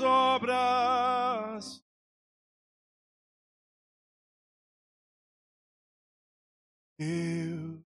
obras. 0.00 1.82
Eu 6.98 7.82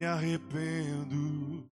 me 0.00 0.06
arrependo, 0.06 1.70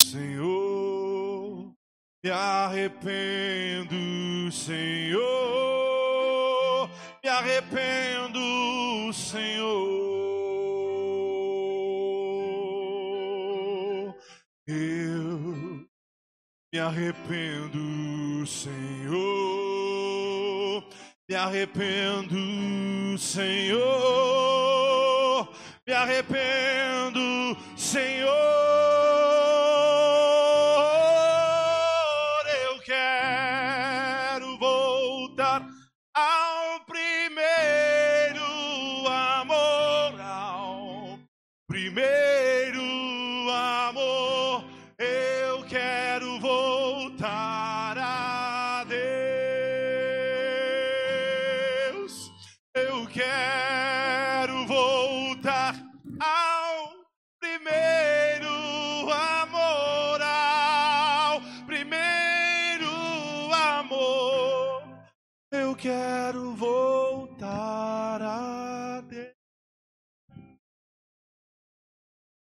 Senhor, 0.00 1.74
me 2.22 2.30
arrependo, 2.30 3.96
Senhor, 4.52 5.18
me 7.22 7.28
arrependo, 7.28 9.12
Senhor. 9.12 9.98
Eu 14.68 15.88
me 16.72 16.78
arrependo, 16.78 18.07
Senhor, 18.48 19.12
me 21.28 21.34
arrependo, 21.34 23.18
Senhor, 23.18 23.78
me 25.86 25.92
arrependo, 25.92 27.54
Senhor. 27.76 28.67